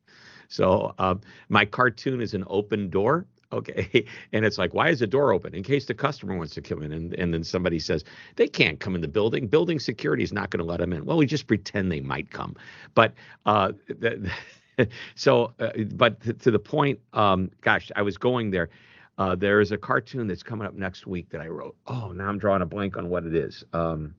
So 0.48 0.94
um, 0.98 1.20
my 1.48 1.64
cartoon 1.64 2.22
is 2.22 2.32
an 2.32 2.44
open 2.46 2.88
door. 2.88 3.26
Okay. 3.52 4.04
And 4.32 4.44
it's 4.44 4.58
like, 4.58 4.74
why 4.74 4.90
is 4.90 5.00
the 5.00 5.06
door 5.06 5.32
open? 5.32 5.54
In 5.54 5.62
case 5.62 5.86
the 5.86 5.94
customer 5.94 6.36
wants 6.36 6.54
to 6.54 6.60
come 6.60 6.82
in. 6.82 6.92
And, 6.92 7.14
and 7.14 7.32
then 7.32 7.42
somebody 7.42 7.78
says, 7.78 8.04
they 8.36 8.46
can't 8.46 8.78
come 8.78 8.94
in 8.94 9.00
the 9.00 9.08
building. 9.08 9.46
Building 9.46 9.78
security 9.78 10.22
is 10.22 10.32
not 10.32 10.50
going 10.50 10.58
to 10.58 10.64
let 10.64 10.80
them 10.80 10.92
in. 10.92 11.04
Well, 11.04 11.16
we 11.16 11.26
just 11.26 11.46
pretend 11.46 11.90
they 11.90 12.00
might 12.00 12.30
come. 12.30 12.56
But 12.94 13.14
uh, 13.46 13.72
the, 13.88 14.30
so, 15.14 15.54
uh, 15.58 15.70
but 15.94 16.20
to, 16.22 16.34
to 16.34 16.50
the 16.50 16.58
point, 16.58 17.00
um, 17.14 17.50
gosh, 17.62 17.90
I 17.96 18.02
was 18.02 18.18
going 18.18 18.50
there. 18.50 18.68
Uh, 19.16 19.34
there 19.34 19.60
is 19.60 19.72
a 19.72 19.78
cartoon 19.78 20.28
that's 20.28 20.42
coming 20.42 20.66
up 20.66 20.74
next 20.74 21.06
week 21.06 21.30
that 21.30 21.40
I 21.40 21.48
wrote. 21.48 21.76
Oh, 21.86 22.12
now 22.12 22.28
I'm 22.28 22.38
drawing 22.38 22.62
a 22.62 22.66
blank 22.66 22.96
on 22.96 23.08
what 23.08 23.24
it 23.24 23.34
is. 23.34 23.64
Um, 23.72 24.14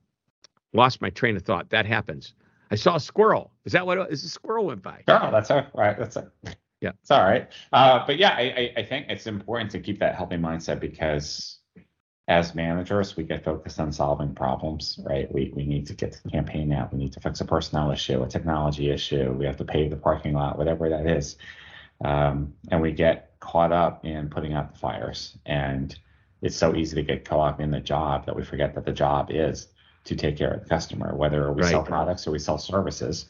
lost 0.74 1.01
my 1.01 1.09
train 1.09 1.38
of 1.38 1.43
thought. 1.43 1.69
That 1.69 1.86
happens. 1.86 2.33
I 2.71 2.75
saw 2.75 2.95
a 2.95 3.00
squirrel. 3.00 3.51
Is 3.65 3.71
that 3.74 3.86
what 3.86 3.98
it 3.98 4.07
is? 4.12 4.24
A 4.24 4.29
squirrel 4.29 4.65
went 4.65 4.83
by. 4.83 5.03
Oh, 5.07 5.31
that's 5.31 5.50
right. 5.50 5.98
That's 5.98 6.18
a, 6.18 6.31
yeah. 6.81 6.92
It's 7.01 7.11
all 7.11 7.24
right. 7.24 7.48
Uh, 7.74 8.05
but 8.05 8.18
yeah, 8.18 8.31
I, 8.31 8.72
I 8.77 8.83
think 8.83 9.07
it's 9.09 9.27
important 9.27 9.72
to 9.72 9.79
keep 9.79 10.00
that 10.00 10.15
healthy 10.15 10.37
mindset 10.37 10.79
because 10.79 11.59
as 12.29 12.53
managers, 12.53 13.18
we 13.18 13.24
get 13.24 13.44
focused 13.44 13.79
on 13.79 13.92
solving 13.92 14.35
problems, 14.35 15.00
right? 15.03 15.33
We, 15.33 15.51
we 15.55 15.65
need 15.65 15.87
to 15.87 15.96
get 15.96 16.20
the 16.24 16.29
campaign 16.29 16.72
out. 16.72 16.94
We 16.94 17.00
need 17.00 17.11
to 17.13 17.20
fix 17.20 17.42
a 17.42 17.46
personnel 17.46 17.92
issue, 17.92 18.22
a 18.22 18.27
technology 18.27 18.92
issue. 18.92 19.31
We 19.31 19.46
have 19.46 19.57
to 19.57 19.65
pave 19.65 19.89
the 19.89 19.98
parking 19.98 20.33
lot, 20.33 20.57
whatever 20.57 20.89
that 20.89 21.07
is. 21.07 21.37
Um, 22.05 22.53
and 22.70 22.81
we 22.81 22.92
get 22.92 23.33
caught 23.39 23.72
up 23.72 24.05
in 24.05 24.29
putting 24.29 24.53
out 24.53 24.72
the 24.72 24.79
fires. 24.79 25.37
And 25.48 25.98
it's 26.42 26.55
so 26.55 26.75
easy 26.75 26.96
to 26.96 27.03
get 27.03 27.25
caught 27.25 27.53
up 27.53 27.59
in 27.59 27.72
the 27.72 27.79
job 27.79 28.27
that 28.27 28.35
we 28.35 28.44
forget 28.44 28.75
that 28.75 28.85
the 28.85 28.94
job 28.94 29.31
is 29.31 29.68
to 30.05 30.15
take 30.15 30.37
care 30.37 30.53
of 30.53 30.63
the 30.63 30.70
customer, 30.70 31.15
whether 31.15 31.51
we 31.51 31.63
right. 31.63 31.72
sell 31.72 31.83
products 31.83 32.27
or 32.27 32.31
we 32.31 32.39
sell 32.39 32.59
services. 32.59 33.25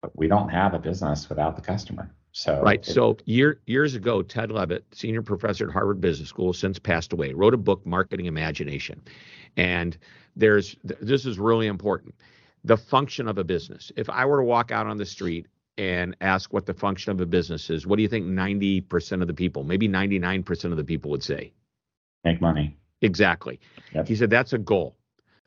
But 0.00 0.16
we 0.16 0.26
don't 0.26 0.48
have 0.48 0.72
a 0.72 0.78
business 0.78 1.28
without 1.28 1.54
the 1.54 1.62
customer. 1.62 2.10
So 2.36 2.60
right. 2.60 2.86
It, 2.86 2.92
so 2.92 3.16
year, 3.24 3.60
years 3.64 3.94
ago, 3.94 4.20
Ted 4.20 4.52
Levitt, 4.52 4.84
senior 4.92 5.22
professor 5.22 5.66
at 5.68 5.72
Harvard 5.72 6.02
Business 6.02 6.28
School, 6.28 6.52
since 6.52 6.78
passed 6.78 7.14
away, 7.14 7.32
wrote 7.32 7.54
a 7.54 7.56
book, 7.56 7.86
Marketing 7.86 8.26
Imagination. 8.26 9.00
And 9.56 9.96
there's 10.36 10.76
this 10.84 11.24
is 11.24 11.38
really 11.38 11.66
important. 11.66 12.14
The 12.62 12.76
function 12.76 13.26
of 13.26 13.38
a 13.38 13.44
business. 13.44 13.90
If 13.96 14.10
I 14.10 14.26
were 14.26 14.36
to 14.36 14.42
walk 14.42 14.70
out 14.70 14.86
on 14.86 14.98
the 14.98 15.06
street 15.06 15.46
and 15.78 16.14
ask 16.20 16.52
what 16.52 16.66
the 16.66 16.74
function 16.74 17.10
of 17.10 17.22
a 17.22 17.26
business 17.26 17.70
is, 17.70 17.86
what 17.86 17.96
do 17.96 18.02
you 18.02 18.08
think 18.08 18.26
90% 18.26 19.22
of 19.22 19.28
the 19.28 19.34
people, 19.34 19.64
maybe 19.64 19.88
99% 19.88 20.64
of 20.64 20.76
the 20.76 20.84
people 20.84 21.10
would 21.12 21.22
say? 21.22 21.54
Make 22.22 22.42
money. 22.42 22.76
Exactly. 23.00 23.58
Yep. 23.94 24.08
He 24.08 24.14
said 24.14 24.28
that's 24.28 24.52
a 24.52 24.58
goal. 24.58 24.94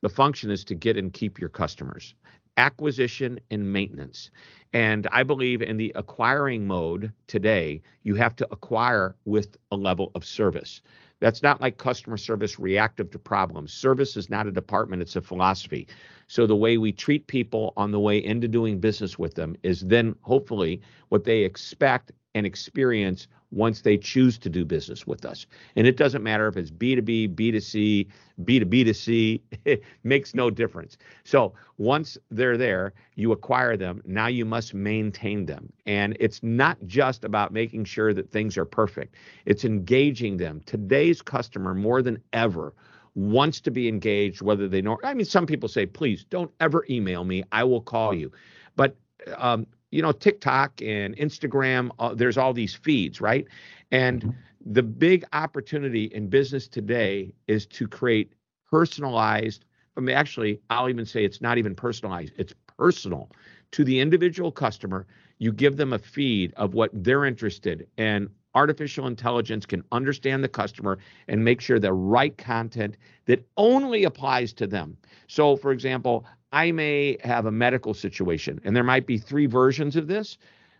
The 0.02 0.10
function 0.10 0.50
is 0.50 0.64
to 0.64 0.74
get 0.74 0.98
and 0.98 1.14
keep 1.14 1.40
your 1.40 1.50
customers, 1.50 2.16
acquisition 2.60 3.40
and 3.50 3.74
maintenance. 3.74 4.30
And 4.74 5.08
I 5.12 5.24
believe 5.24 5.62
in 5.62 5.78
the 5.78 5.92
acquiring 5.96 6.68
mode 6.68 7.12
today, 7.26 7.82
you 8.04 8.16
have 8.16 8.36
to 8.36 8.48
acquire 8.52 9.16
with 9.26 9.58
a 9.72 9.78
level 9.78 10.12
of 10.14 10.26
service. 10.26 10.82
That's 11.22 11.42
not 11.42 11.62
like 11.62 11.78
customer 11.78 12.18
service 12.18 12.60
reactive 12.60 13.10
to 13.12 13.20
problems. 13.20 13.74
Service 13.74 14.16
is 14.18 14.30
not 14.30 14.46
a 14.46 14.52
department, 14.52 15.02
it's 15.02 15.16
a 15.16 15.22
philosophy. 15.22 15.88
So 16.28 16.46
the 16.46 16.56
way 16.56 16.78
we 16.78 16.92
treat 16.92 17.28
people 17.28 17.74
on 17.78 17.92
the 17.92 18.00
way 18.00 18.24
into 18.24 18.48
doing 18.48 18.80
business 18.80 19.18
with 19.18 19.36
them 19.36 19.56
is 19.64 19.82
then 19.82 20.16
hopefully 20.22 20.82
what 21.10 21.24
they 21.24 21.40
expect 21.40 22.12
and 22.36 22.46
experience 22.46 23.28
once 23.52 23.82
they 23.82 23.98
choose 23.98 24.38
to 24.38 24.50
do 24.50 24.64
business 24.64 25.08
with 25.08 25.26
us. 25.26 25.46
And 25.76 25.88
it 25.88 25.98
doesn't 25.98 26.24
matter 26.24 26.48
if 26.48 26.58
it's 26.58 26.72
B2B, 26.72 27.36
B2C, 27.36 28.08
B2B2C, 28.44 29.42
it 29.66 29.84
makes 30.04 30.36
no 30.36 30.50
difference. 30.50 30.98
So 31.24 31.54
once 31.78 32.18
they're 32.30 32.58
there, 32.58 32.94
you 33.16 33.32
acquire 33.32 33.76
them. 33.76 34.02
Now 34.06 34.28
you 34.28 34.46
must 34.46 34.74
maintain 34.74 35.46
them. 35.46 35.72
And 35.86 36.16
it's 36.20 36.42
not 36.44 36.78
just 36.86 37.24
about 37.24 37.52
making 37.52 37.86
sure 37.86 38.14
that 38.14 38.30
things 38.32 38.58
are 38.58 38.66
perfect, 38.66 39.16
it's 39.46 39.66
engaging 39.66 40.38
them. 40.38 40.62
Today's 40.66 41.22
customer, 41.22 41.74
more 41.74 42.02
than 42.02 42.22
ever, 42.34 42.74
wants 43.16 43.60
to 43.62 43.72
be 43.72 43.88
engaged, 43.88 44.42
whether 44.42 44.68
they 44.68 44.82
know. 44.82 44.98
I 45.04 45.14
mean, 45.14 45.26
some 45.26 45.46
people 45.46 45.68
say, 45.68 45.86
please 45.86 46.24
don't 46.24 46.52
ever 46.60 46.86
email 46.90 47.24
me. 47.24 47.44
I 47.52 47.64
will 47.64 47.82
call 47.82 48.14
you. 48.14 48.32
But 48.76 48.96
um, 49.38 49.68
you 49.92 50.02
know, 50.02 50.12
TikTok 50.12 50.82
and 50.82 51.16
Instagram, 51.18 51.90
uh, 52.00 52.14
there's 52.14 52.38
all 52.38 52.54
these 52.54 52.76
feeds, 52.76 53.22
right? 53.22 53.46
And 53.92 54.22
mm-hmm. 54.22 54.74
the 54.74 54.84
big 54.84 55.26
opportunity 55.34 56.06
in 56.06 56.28
business 56.28 56.68
today 56.68 57.34
is 57.48 57.66
to 57.68 57.88
create 57.88 58.34
personalized, 58.70 59.66
I 59.98 60.02
mean, 60.02 60.16
actually, 60.16 60.62
I'll 60.70 60.90
even 60.90 61.06
say 61.06 61.26
it's 61.26 61.42
not 61.42 61.58
even 61.58 61.76
personalized, 61.76 62.34
it's 62.38 62.54
personal 62.78 63.32
to 63.72 63.84
the 63.84 64.00
individual 64.00 64.52
customer. 64.52 65.06
You 65.40 65.52
give 65.52 65.78
them 65.78 65.94
a 65.94 66.00
feed 66.00 66.54
of 66.56 66.74
what 66.74 66.92
they're 66.94 67.26
interested 67.26 67.88
in, 67.98 68.06
and 68.06 68.30
artificial 68.56 69.08
intelligence 69.08 69.66
can 69.66 69.84
understand 69.92 70.44
the 70.44 70.50
customer 70.50 70.98
and 71.28 71.44
make 71.44 71.62
sure 71.62 71.80
the 71.80 71.94
right 71.94 72.38
content 72.38 72.98
that 73.26 73.46
only 73.58 74.04
applies 74.04 74.54
to 74.54 74.68
them. 74.68 74.98
So, 75.28 75.56
for 75.56 75.72
example, 75.72 76.26
I 76.52 76.72
may 76.72 77.18
have 77.24 77.46
a 77.46 77.52
medical 77.52 77.94
situation, 77.94 78.60
and 78.64 78.76
there 78.76 78.84
might 78.84 79.06
be 79.06 79.18
three 79.18 79.46
versions 79.46 79.96
of 79.96 80.08
this, 80.08 80.38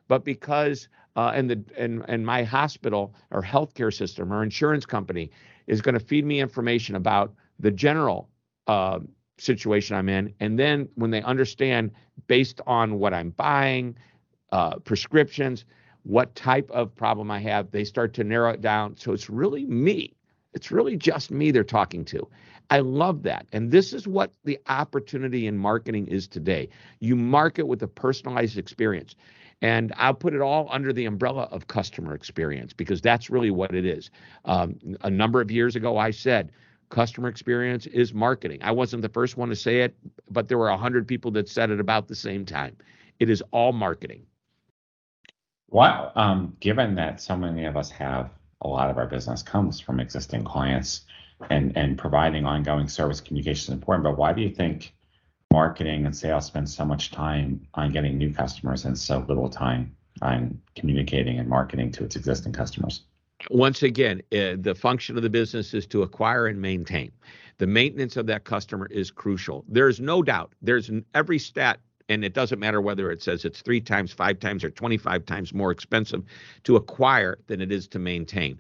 but 0.08 0.24
because 0.26 0.88
uh, 1.16 1.32
and 1.36 1.50
the 1.50 1.64
and 1.78 2.04
and 2.08 2.26
my 2.26 2.44
hospital 2.44 3.14
or 3.32 3.42
healthcare 3.44 3.94
system 3.94 4.32
or 4.34 4.44
insurance 4.44 4.86
company 4.86 5.30
is 5.68 5.82
going 5.82 5.94
to 5.94 6.00
feed 6.00 6.26
me 6.26 6.40
information 6.40 6.96
about 6.96 7.34
the 7.60 7.72
general 7.72 8.30
uh, 8.68 9.00
situation 9.38 9.96
I'm 9.96 10.10
in, 10.10 10.34
and 10.40 10.58
then 10.58 10.90
when 10.96 11.12
they 11.12 11.22
understand 11.22 11.92
based 12.28 12.62
on 12.66 13.00
what 13.00 13.14
I'm 13.14 13.32
buying, 13.32 13.96
uh, 14.52 14.78
prescriptions, 14.80 15.66
what 16.04 16.34
type 16.36 16.70
of 16.72 16.96
problem 16.96 17.30
I 17.30 17.40
have, 17.40 17.72
they 17.72 17.84
start 17.84 18.14
to 18.16 18.24
narrow 18.24 18.52
it 18.52 18.62
down. 18.62 18.98
So 18.98 19.14
it's 19.14 19.30
really 19.30 19.66
me. 19.66 20.16
It's 20.54 20.72
really 20.72 20.98
just 20.98 21.32
me 21.32 21.52
they're 21.52 21.64
talking 21.64 22.04
to. 22.06 22.28
I 22.70 22.80
love 22.80 23.24
that. 23.24 23.48
And 23.52 23.72
this 23.72 23.94
is 23.94 24.08
what 24.08 24.32
the 24.44 24.60
opportunity 24.68 25.48
in 25.48 25.58
marketing 25.58 26.08
is 26.08 26.28
today. 26.28 26.70
You 27.00 27.16
market 27.16 27.68
with 27.68 27.82
a 27.84 27.88
personalized 27.88 28.58
experience. 28.58 29.16
And 29.62 29.92
I'll 29.98 30.14
put 30.14 30.34
it 30.34 30.42
all 30.42 30.68
under 30.72 30.94
the 30.94 31.06
umbrella 31.06 31.50
of 31.52 31.68
customer 31.68 32.14
experience 32.14 32.72
because 32.72 33.02
that's 33.02 33.30
really 33.30 33.52
what 33.52 33.74
it 33.76 33.86
is. 33.86 34.10
Um, 34.46 34.80
a 35.02 35.10
number 35.10 35.42
of 35.42 35.52
years 35.52 35.76
ago, 35.76 35.98
I 35.98 36.12
said, 36.12 36.52
customer 36.90 37.28
experience 37.28 37.86
is 37.88 38.14
marketing. 38.14 38.60
I 38.62 38.72
wasn't 38.72 39.02
the 39.02 39.10
first 39.10 39.36
one 39.36 39.50
to 39.50 39.56
say 39.56 39.82
it, 39.82 39.96
but 40.30 40.48
there 40.48 40.58
were 40.58 40.70
100 40.70 41.08
people 41.08 41.32
that 41.32 41.50
said 41.50 41.72
it 41.72 41.80
about 41.80 42.08
the 42.08 42.16
same 42.16 42.46
time. 42.46 42.76
It 43.20 43.30
is 43.30 43.44
all 43.52 43.74
marketing. 43.74 44.26
What, 45.68 46.14
um, 46.16 46.56
given 46.60 46.96
that 46.96 47.22
so 47.22 47.36
many 47.36 47.66
of 47.66 47.76
us 47.76 47.92
have 47.92 48.32
a 48.62 48.68
lot 48.68 48.90
of 48.90 48.98
our 48.98 49.06
business 49.08 49.44
comes 49.44 49.80
from 49.80 50.00
existing 50.00 50.44
clients 50.44 51.02
and, 51.50 51.76
and 51.78 51.98
providing 51.98 52.46
ongoing 52.46 52.88
service 52.88 53.22
communication 53.22 53.74
is 53.74 53.78
important, 53.78 54.04
but 54.04 54.18
why 54.18 54.34
do 54.34 54.42
you 54.42 54.50
think 54.50 54.94
marketing 55.52 56.06
and 56.06 56.16
sales 56.16 56.46
spend 56.46 56.70
so 56.70 56.86
much 56.86 57.12
time 57.12 57.66
on 57.74 57.92
getting 57.92 58.18
new 58.18 58.34
customers 58.34 58.86
and 58.86 58.98
so 58.98 59.26
little 59.28 59.50
time 59.50 59.96
on 60.22 60.60
communicating 60.76 61.40
and 61.40 61.48
marketing 61.48 61.92
to 61.92 62.04
its 62.04 62.16
existing 62.16 62.54
customers? 62.54 63.04
Once 63.50 63.84
again, 63.84 64.22
uh, 64.34 64.56
the 64.60 64.76
function 64.76 65.16
of 65.16 65.24
the 65.24 65.30
business 65.30 65.74
is 65.74 65.88
to 65.88 66.04
acquire 66.04 66.48
and 66.48 66.62
maintain. 66.62 67.12
The 67.58 67.68
maintenance 67.68 68.18
of 68.18 68.26
that 68.28 68.44
customer 68.44 68.88
is 68.88 69.12
crucial. 69.12 69.64
There's 69.68 70.00
no 70.00 70.22
doubt. 70.22 70.54
There's 70.62 70.92
every 71.14 71.40
stat 71.40 71.80
and 72.10 72.26
it 72.26 72.34
doesn't 72.34 72.60
matter 72.60 72.82
whether 72.82 73.12
it 73.12 73.22
says 73.22 73.46
it's 73.46 73.62
three 73.62 73.80
times, 73.80 74.12
five 74.12 74.40
times, 74.40 74.64
or 74.64 74.72
25 74.72 75.26
times 75.26 75.54
more 75.54 75.72
expensive 75.72 76.24
to 76.64 76.76
acquire 76.76 77.38
than 77.48 77.62
it 77.62 77.72
is 77.72 77.88
to 77.90 78.00
maintain. 78.00 78.58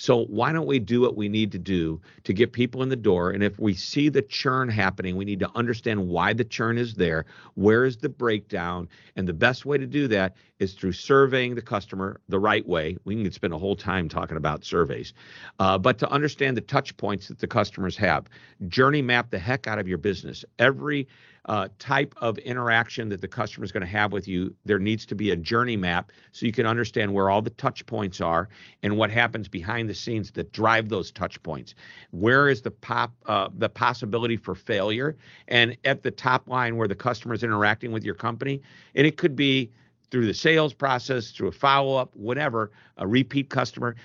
So 0.00 0.24
why 0.24 0.50
don't 0.50 0.66
we 0.66 0.78
do 0.78 1.02
what 1.02 1.14
we 1.14 1.28
need 1.28 1.52
to 1.52 1.58
do 1.58 2.00
to 2.24 2.32
get 2.32 2.54
people 2.54 2.82
in 2.82 2.88
the 2.88 2.96
door? 2.96 3.32
And 3.32 3.42
if 3.42 3.58
we 3.58 3.74
see 3.74 4.08
the 4.08 4.22
churn 4.22 4.70
happening, 4.70 5.14
we 5.14 5.26
need 5.26 5.40
to 5.40 5.50
understand 5.54 6.08
why 6.08 6.32
the 6.32 6.42
churn 6.42 6.78
is 6.78 6.94
there, 6.94 7.26
where 7.52 7.84
is 7.84 7.98
the 7.98 8.08
breakdown, 8.08 8.88
and 9.16 9.28
the 9.28 9.34
best 9.34 9.66
way 9.66 9.76
to 9.76 9.86
do 9.86 10.08
that 10.08 10.36
is 10.60 10.74
through 10.74 10.92
surveying 10.92 11.54
the 11.54 11.62
customer 11.62 12.20
the 12.28 12.38
right 12.38 12.66
way. 12.68 12.96
We 13.04 13.20
can 13.20 13.32
spend 13.32 13.52
a 13.52 13.58
whole 13.58 13.74
time 13.74 14.08
talking 14.08 14.36
about 14.36 14.64
surveys, 14.64 15.12
uh, 15.58 15.78
but 15.78 15.98
to 15.98 16.10
understand 16.10 16.56
the 16.56 16.60
touch 16.60 16.96
points 16.96 17.28
that 17.28 17.38
the 17.38 17.48
customers 17.48 17.96
have, 17.96 18.26
journey 18.68 19.02
map 19.02 19.30
the 19.30 19.38
heck 19.38 19.66
out 19.66 19.78
of 19.78 19.88
your 19.88 19.98
business. 19.98 20.44
Every 20.58 21.08
uh, 21.46 21.68
type 21.78 22.14
of 22.18 22.36
interaction 22.38 23.08
that 23.08 23.22
the 23.22 23.28
customer 23.28 23.64
is 23.64 23.72
going 23.72 23.80
to 23.80 23.86
have 23.86 24.12
with 24.12 24.28
you, 24.28 24.54
there 24.66 24.78
needs 24.78 25.06
to 25.06 25.14
be 25.14 25.30
a 25.30 25.36
journey 25.36 25.76
map 25.76 26.12
so 26.32 26.44
you 26.44 26.52
can 26.52 26.66
understand 26.66 27.12
where 27.12 27.30
all 27.30 27.40
the 27.40 27.50
touch 27.50 27.84
points 27.86 28.20
are 28.20 28.48
and 28.82 28.96
what 28.96 29.10
happens 29.10 29.48
behind 29.48 29.88
the 29.88 29.94
scenes 29.94 30.30
that 30.32 30.52
drive 30.52 30.90
those 30.90 31.10
touch 31.10 31.42
points. 31.42 31.74
Where 32.10 32.50
is 32.50 32.60
the 32.60 32.70
pop 32.70 33.12
uh, 33.24 33.48
the 33.56 33.70
possibility 33.70 34.36
for 34.36 34.54
failure? 34.54 35.16
And 35.48 35.76
at 35.84 36.02
the 36.02 36.10
top 36.10 36.46
line 36.46 36.76
where 36.76 36.88
the 36.88 36.94
customer 36.94 37.34
is 37.34 37.42
interacting 37.42 37.90
with 37.90 38.04
your 38.04 38.14
company, 38.14 38.60
and 38.94 39.06
it 39.06 39.16
could 39.16 39.34
be 39.34 39.70
through 40.10 40.26
the 40.26 40.34
sales 40.34 40.74
process, 40.74 41.30
through 41.30 41.48
a 41.48 41.52
follow 41.52 41.96
up, 41.96 42.14
whatever, 42.14 42.72
a 42.96 43.06
repeat 43.06 43.50
customer 43.50 43.96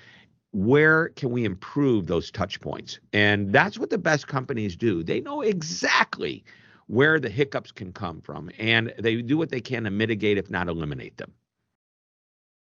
where 0.56 1.10
can 1.10 1.30
we 1.30 1.44
improve 1.44 2.06
those 2.06 2.30
touch 2.30 2.60
points? 2.62 2.98
And 3.12 3.52
that's 3.52 3.78
what 3.78 3.90
the 3.90 3.98
best 3.98 4.26
companies 4.26 4.74
do. 4.74 5.02
They 5.02 5.20
know 5.20 5.42
exactly 5.42 6.44
where 6.86 7.20
the 7.20 7.28
hiccups 7.28 7.72
can 7.72 7.92
come 7.92 8.22
from, 8.22 8.50
and 8.58 8.94
they 8.98 9.20
do 9.20 9.36
what 9.36 9.50
they 9.50 9.60
can 9.60 9.84
to 9.84 9.90
mitigate, 9.90 10.38
if 10.38 10.48
not 10.48 10.68
eliminate 10.68 11.18
them. 11.18 11.32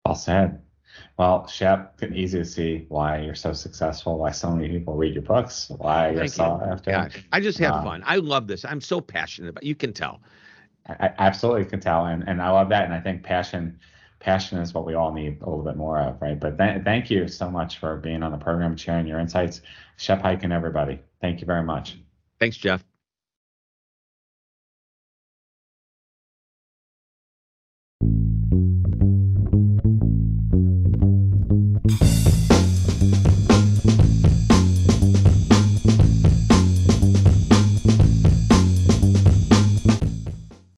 Well 0.05 0.15
said. 0.15 0.61
Well, 1.17 1.45
Shep, 1.47 2.01
easy 2.13 2.39
to 2.39 2.45
see 2.45 2.85
why 2.89 3.19
you're 3.21 3.35
so 3.35 3.53
successful, 3.53 4.17
why 4.17 4.31
so 4.31 4.51
many 4.51 4.67
people 4.67 4.95
read 4.95 5.13
your 5.13 5.21
books, 5.21 5.69
why 5.77 6.09
you're 6.09 6.27
sought 6.27 6.63
after. 6.63 6.89
Yeah, 6.89 7.09
I 7.31 7.39
just 7.39 7.59
have 7.59 7.75
uh, 7.75 7.83
fun. 7.83 8.03
I 8.05 8.15
love 8.17 8.47
this. 8.47 8.65
I'm 8.65 8.81
so 8.81 8.99
passionate 8.99 9.49
about. 9.49 9.63
You 9.63 9.75
can 9.75 9.93
tell. 9.93 10.19
I 10.99 11.13
absolutely 11.17 11.65
can 11.65 11.79
tell, 11.79 12.05
and 12.05 12.27
and 12.27 12.41
I 12.41 12.49
love 12.49 12.69
that, 12.69 12.85
and 12.85 12.93
I 12.93 12.99
think 12.99 13.23
passion 13.23 13.79
passion 14.19 14.57
is 14.59 14.73
what 14.73 14.85
we 14.85 14.93
all 14.95 15.13
need 15.13 15.41
a 15.41 15.49
little 15.49 15.63
bit 15.63 15.77
more 15.77 15.99
of, 15.99 16.21
right? 16.21 16.39
But 16.39 16.57
th- 16.57 16.83
thank 16.83 17.09
you 17.09 17.27
so 17.27 17.49
much 17.49 17.77
for 17.77 17.97
being 17.97 18.21
on 18.21 18.31
the 18.31 18.37
program, 18.37 18.75
sharing 18.75 19.07
your 19.07 19.19
insights. 19.19 19.61
Shep 19.97 20.23
and 20.23 20.53
everybody. 20.53 20.99
Thank 21.21 21.39
you 21.39 21.45
very 21.45 21.63
much. 21.63 21.97
Thanks, 22.39 22.57
Jeff. 22.57 22.88